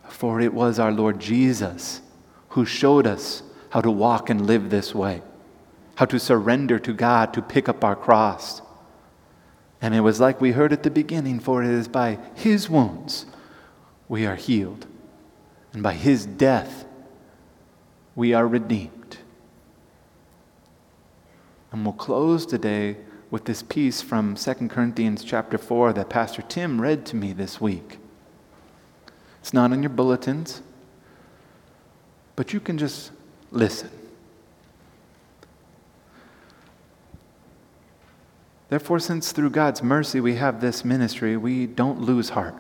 For 0.08 0.40
it 0.40 0.54
was 0.54 0.78
our 0.78 0.92
Lord 0.92 1.20
Jesus 1.20 2.02
who 2.54 2.66
showed 2.66 3.06
us 3.06 3.44
how 3.70 3.82
to 3.82 3.92
walk 3.92 4.30
and 4.30 4.48
live 4.48 4.70
this 4.70 4.94
way 4.96 5.22
how 5.96 6.06
to 6.06 6.20
surrender 6.20 6.80
to 6.80 6.94
God 6.94 7.34
to 7.34 7.42
pick 7.42 7.70
up 7.70 7.84
our 7.84 7.96
cross. 7.96 8.62
And 9.82 9.94
it 9.94 10.00
was 10.00 10.20
like 10.20 10.42
we 10.42 10.52
heard 10.52 10.74
at 10.74 10.84
the 10.84 10.90
beginning 10.90 11.40
for 11.40 11.64
it 11.64 11.70
is 11.70 11.88
by 11.88 12.18
His 12.36 12.70
wounds 12.70 13.26
we 14.08 14.26
are 14.26 14.36
healed, 14.36 14.88
and 15.72 15.84
by 15.84 15.94
His 15.94 16.26
death 16.26 16.86
we 18.16 18.34
are 18.34 18.48
redeemed. 18.48 19.18
And 21.72 21.84
we'll 21.84 21.94
close 21.94 22.46
today 22.46 22.98
with 23.30 23.46
this 23.46 23.64
piece 23.64 24.02
from 24.02 24.36
2 24.36 24.54
Corinthians 24.68 25.24
chapter 25.24 25.58
4 25.58 25.94
that 25.94 26.10
Pastor 26.10 26.44
Tim 26.44 26.82
read 26.82 27.06
to 27.08 27.16
me 27.16 27.34
this 27.34 27.60
week. 27.60 27.98
It's 29.42 29.54
not 29.54 29.72
in 29.72 29.84
your 29.84 29.90
bulletins, 29.90 30.62
but 32.36 32.54
you 32.54 32.60
can 32.60 32.78
just 32.78 33.12
listen. 33.52 33.90
Therefore, 38.70 39.00
since 39.00 39.32
through 39.32 39.52
God's 39.52 39.84
mercy 39.84 40.20
we 40.20 40.36
have 40.36 40.60
this 40.60 40.84
ministry, 40.84 41.38
we 41.38 41.68
don't 41.68 42.02
lose 42.02 42.30
heart. 42.30 42.56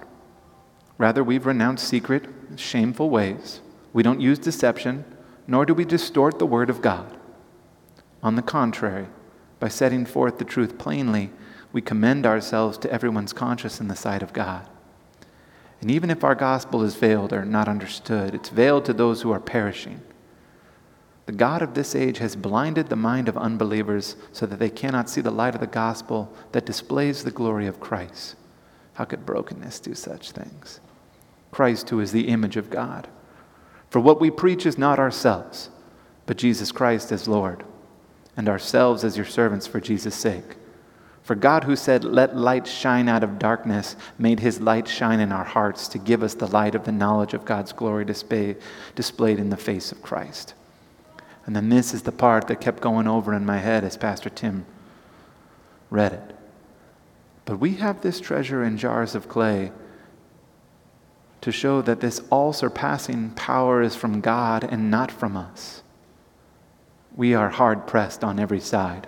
Rather, 0.99 1.23
we've 1.23 1.45
renounced 1.45 1.87
secret, 1.87 2.25
shameful 2.55 3.09
ways. 3.09 3.61
We 3.93 4.03
don't 4.03 4.21
use 4.21 4.37
deception, 4.37 5.05
nor 5.47 5.65
do 5.65 5.73
we 5.73 5.85
distort 5.85 6.37
the 6.37 6.45
word 6.45 6.69
of 6.69 6.81
God. 6.81 7.17
On 8.21 8.35
the 8.35 8.41
contrary, 8.43 9.07
by 9.59 9.69
setting 9.69 10.05
forth 10.05 10.37
the 10.37 10.45
truth 10.45 10.77
plainly, 10.77 11.31
we 11.71 11.81
commend 11.81 12.25
ourselves 12.25 12.77
to 12.77 12.91
everyone's 12.91 13.33
conscience 13.33 13.79
in 13.79 13.87
the 13.87 13.95
sight 13.95 14.21
of 14.21 14.33
God. 14.33 14.69
And 15.83 15.91
even 15.91 16.09
if 16.09 16.23
our 16.23 16.33
gospel 16.33 16.81
is 16.83 16.95
veiled 16.95 17.33
or 17.33 17.43
not 17.43 17.67
understood, 17.67 18.33
it's 18.33 18.47
veiled 18.47 18.85
to 18.85 18.93
those 18.93 19.21
who 19.21 19.33
are 19.33 19.39
perishing. 19.41 19.99
The 21.25 21.33
God 21.33 21.61
of 21.61 21.73
this 21.73 21.93
age 21.93 22.19
has 22.19 22.37
blinded 22.37 22.87
the 22.87 22.95
mind 22.95 23.27
of 23.27 23.37
unbelievers 23.37 24.15
so 24.31 24.45
that 24.45 24.59
they 24.59 24.69
cannot 24.69 25.09
see 25.09 25.19
the 25.19 25.29
light 25.29 25.55
of 25.55 25.59
the 25.59 25.67
gospel 25.67 26.33
that 26.53 26.65
displays 26.65 27.25
the 27.25 27.31
glory 27.31 27.67
of 27.67 27.81
Christ. 27.81 28.37
How 28.93 29.03
could 29.03 29.25
brokenness 29.25 29.81
do 29.81 29.93
such 29.93 30.31
things? 30.31 30.79
Christ, 31.51 31.89
who 31.89 31.99
is 31.99 32.13
the 32.13 32.29
image 32.29 32.55
of 32.55 32.69
God. 32.69 33.09
For 33.89 33.99
what 33.99 34.21
we 34.21 34.31
preach 34.31 34.65
is 34.65 34.77
not 34.77 34.99
ourselves, 34.99 35.69
but 36.25 36.37
Jesus 36.37 36.71
Christ 36.71 37.11
as 37.11 37.27
Lord, 37.27 37.65
and 38.37 38.47
ourselves 38.47 39.03
as 39.03 39.17
your 39.17 39.25
servants 39.25 39.67
for 39.67 39.81
Jesus' 39.81 40.15
sake. 40.15 40.55
For 41.23 41.35
God, 41.35 41.63
who 41.63 41.75
said, 41.75 42.03
Let 42.03 42.35
light 42.35 42.67
shine 42.67 43.07
out 43.07 43.23
of 43.23 43.39
darkness, 43.39 43.95
made 44.19 44.41
his 44.41 44.59
light 44.59 44.87
shine 44.87 45.21
in 45.21 45.31
our 45.31 45.45
hearts 45.45 45.87
to 45.89 45.97
give 45.97 46.21
us 46.21 46.33
the 46.33 46.47
light 46.47 46.75
of 46.75 46.83
the 46.83 46.91
knowledge 46.91 47.33
of 47.33 47.45
God's 47.45 47.71
glory 47.71 48.03
display, 48.03 48.57
displayed 48.93 49.39
in 49.39 49.49
the 49.49 49.57
face 49.57 49.91
of 49.91 50.01
Christ. 50.01 50.53
And 51.45 51.55
then 51.55 51.69
this 51.69 51.93
is 51.93 52.03
the 52.03 52.11
part 52.11 52.47
that 52.47 52.61
kept 52.61 52.81
going 52.81 53.07
over 53.07 53.33
in 53.33 53.45
my 53.45 53.57
head 53.57 53.83
as 53.83 53.97
Pastor 53.97 54.29
Tim 54.29 54.65
read 55.89 56.13
it. 56.13 56.35
But 57.45 57.57
we 57.57 57.75
have 57.75 58.01
this 58.01 58.19
treasure 58.19 58.63
in 58.63 58.77
jars 58.77 59.15
of 59.15 59.27
clay 59.27 59.71
to 61.41 61.51
show 61.51 61.81
that 61.81 61.99
this 61.99 62.21
all 62.29 62.53
surpassing 62.53 63.31
power 63.31 63.81
is 63.81 63.95
from 63.95 64.21
God 64.21 64.63
and 64.63 64.89
not 64.89 65.11
from 65.11 65.35
us. 65.35 65.83
We 67.15 67.33
are 67.33 67.49
hard 67.49 67.85
pressed 67.85 68.23
on 68.23 68.39
every 68.39 68.61
side, 68.61 69.07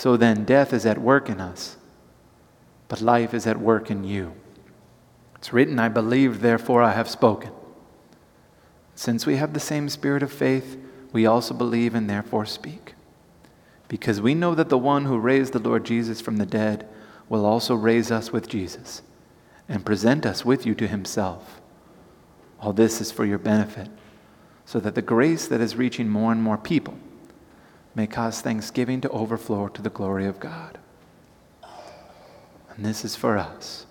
So 0.00 0.16
then, 0.16 0.46
death 0.46 0.72
is 0.72 0.86
at 0.86 0.96
work 0.96 1.28
in 1.28 1.42
us, 1.42 1.76
but 2.88 3.02
life 3.02 3.34
is 3.34 3.46
at 3.46 3.60
work 3.60 3.90
in 3.90 4.02
you. 4.02 4.32
It's 5.36 5.52
written, 5.52 5.78
I 5.78 5.90
believe, 5.90 6.40
therefore 6.40 6.82
I 6.82 6.92
have 6.92 7.06
spoken. 7.06 7.50
Since 8.94 9.26
we 9.26 9.36
have 9.36 9.52
the 9.52 9.60
same 9.60 9.90
spirit 9.90 10.22
of 10.22 10.32
faith, 10.32 10.78
we 11.12 11.26
also 11.26 11.52
believe 11.52 11.94
and 11.94 12.08
therefore 12.08 12.46
speak. 12.46 12.94
Because 13.88 14.22
we 14.22 14.34
know 14.34 14.54
that 14.54 14.70
the 14.70 14.78
one 14.78 15.04
who 15.04 15.18
raised 15.18 15.52
the 15.52 15.58
Lord 15.58 15.84
Jesus 15.84 16.18
from 16.18 16.38
the 16.38 16.46
dead 16.46 16.88
will 17.28 17.44
also 17.44 17.74
raise 17.74 18.10
us 18.10 18.32
with 18.32 18.48
Jesus 18.48 19.02
and 19.68 19.84
present 19.84 20.24
us 20.24 20.46
with 20.46 20.64
you 20.64 20.74
to 20.76 20.88
himself. 20.88 21.60
All 22.58 22.72
this 22.72 23.02
is 23.02 23.12
for 23.12 23.26
your 23.26 23.36
benefit, 23.36 23.90
so 24.64 24.80
that 24.80 24.94
the 24.94 25.02
grace 25.02 25.46
that 25.48 25.60
is 25.60 25.76
reaching 25.76 26.08
more 26.08 26.32
and 26.32 26.42
more 26.42 26.56
people 26.56 26.96
may 27.94 28.06
cause 28.06 28.40
thanksgiving 28.40 29.00
to 29.00 29.10
overflow 29.10 29.68
to 29.68 29.82
the 29.82 29.90
glory 29.90 30.26
of 30.26 30.40
God. 30.40 30.78
And 32.74 32.84
this 32.84 33.04
is 33.04 33.16
for 33.16 33.36
us. 33.36 33.86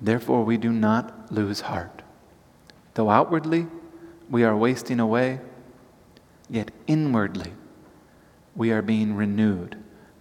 Therefore, 0.00 0.44
we 0.44 0.56
do 0.56 0.72
not 0.72 1.32
lose 1.32 1.62
heart. 1.62 2.02
Though 2.94 3.10
outwardly 3.10 3.66
we 4.30 4.44
are 4.44 4.56
wasting 4.56 5.00
away, 5.00 5.40
yet 6.48 6.70
inwardly 6.86 7.52
we 8.54 8.70
are 8.70 8.82
being 8.82 9.16
renewed 9.16 9.76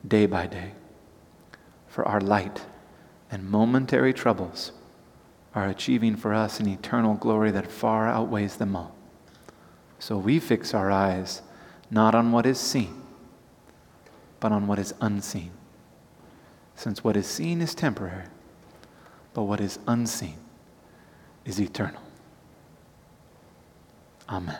day 0.07 0.25
by 0.25 0.47
day. 0.47 0.71
For 1.88 2.07
our 2.07 2.21
light 2.21 2.65
and 3.29 3.49
momentary 3.49 4.13
troubles 4.13 4.71
are 5.53 5.67
achieving 5.67 6.15
for 6.15 6.33
us 6.33 6.59
an 6.59 6.67
eternal 6.67 7.13
glory 7.13 7.51
that 7.51 7.71
far 7.71 8.07
outweighs 8.07 8.55
them 8.55 8.75
all. 8.75 8.95
So 9.99 10.17
we 10.17 10.39
fix 10.39 10.73
our 10.73 10.91
eyes 10.91 11.43
not 11.93 12.15
on 12.15 12.32
what 12.32 12.45
is 12.47 12.60
seen, 12.60 13.01
but 14.39 14.51
on 14.51 14.65
what 14.65 14.79
is 14.79 14.93
unseen. 14.99 15.51
Since 16.75 17.03
what 17.03 17.15
is 17.15 17.27
seen 17.27 17.62
is 17.62 17.75
temporary, 17.75 18.25
but 19.36 19.43
what 19.43 19.62
is 19.62 19.77
unseen 19.88 20.38
is 21.45 21.62
eternal. 21.62 22.01
Amen. 24.27 24.58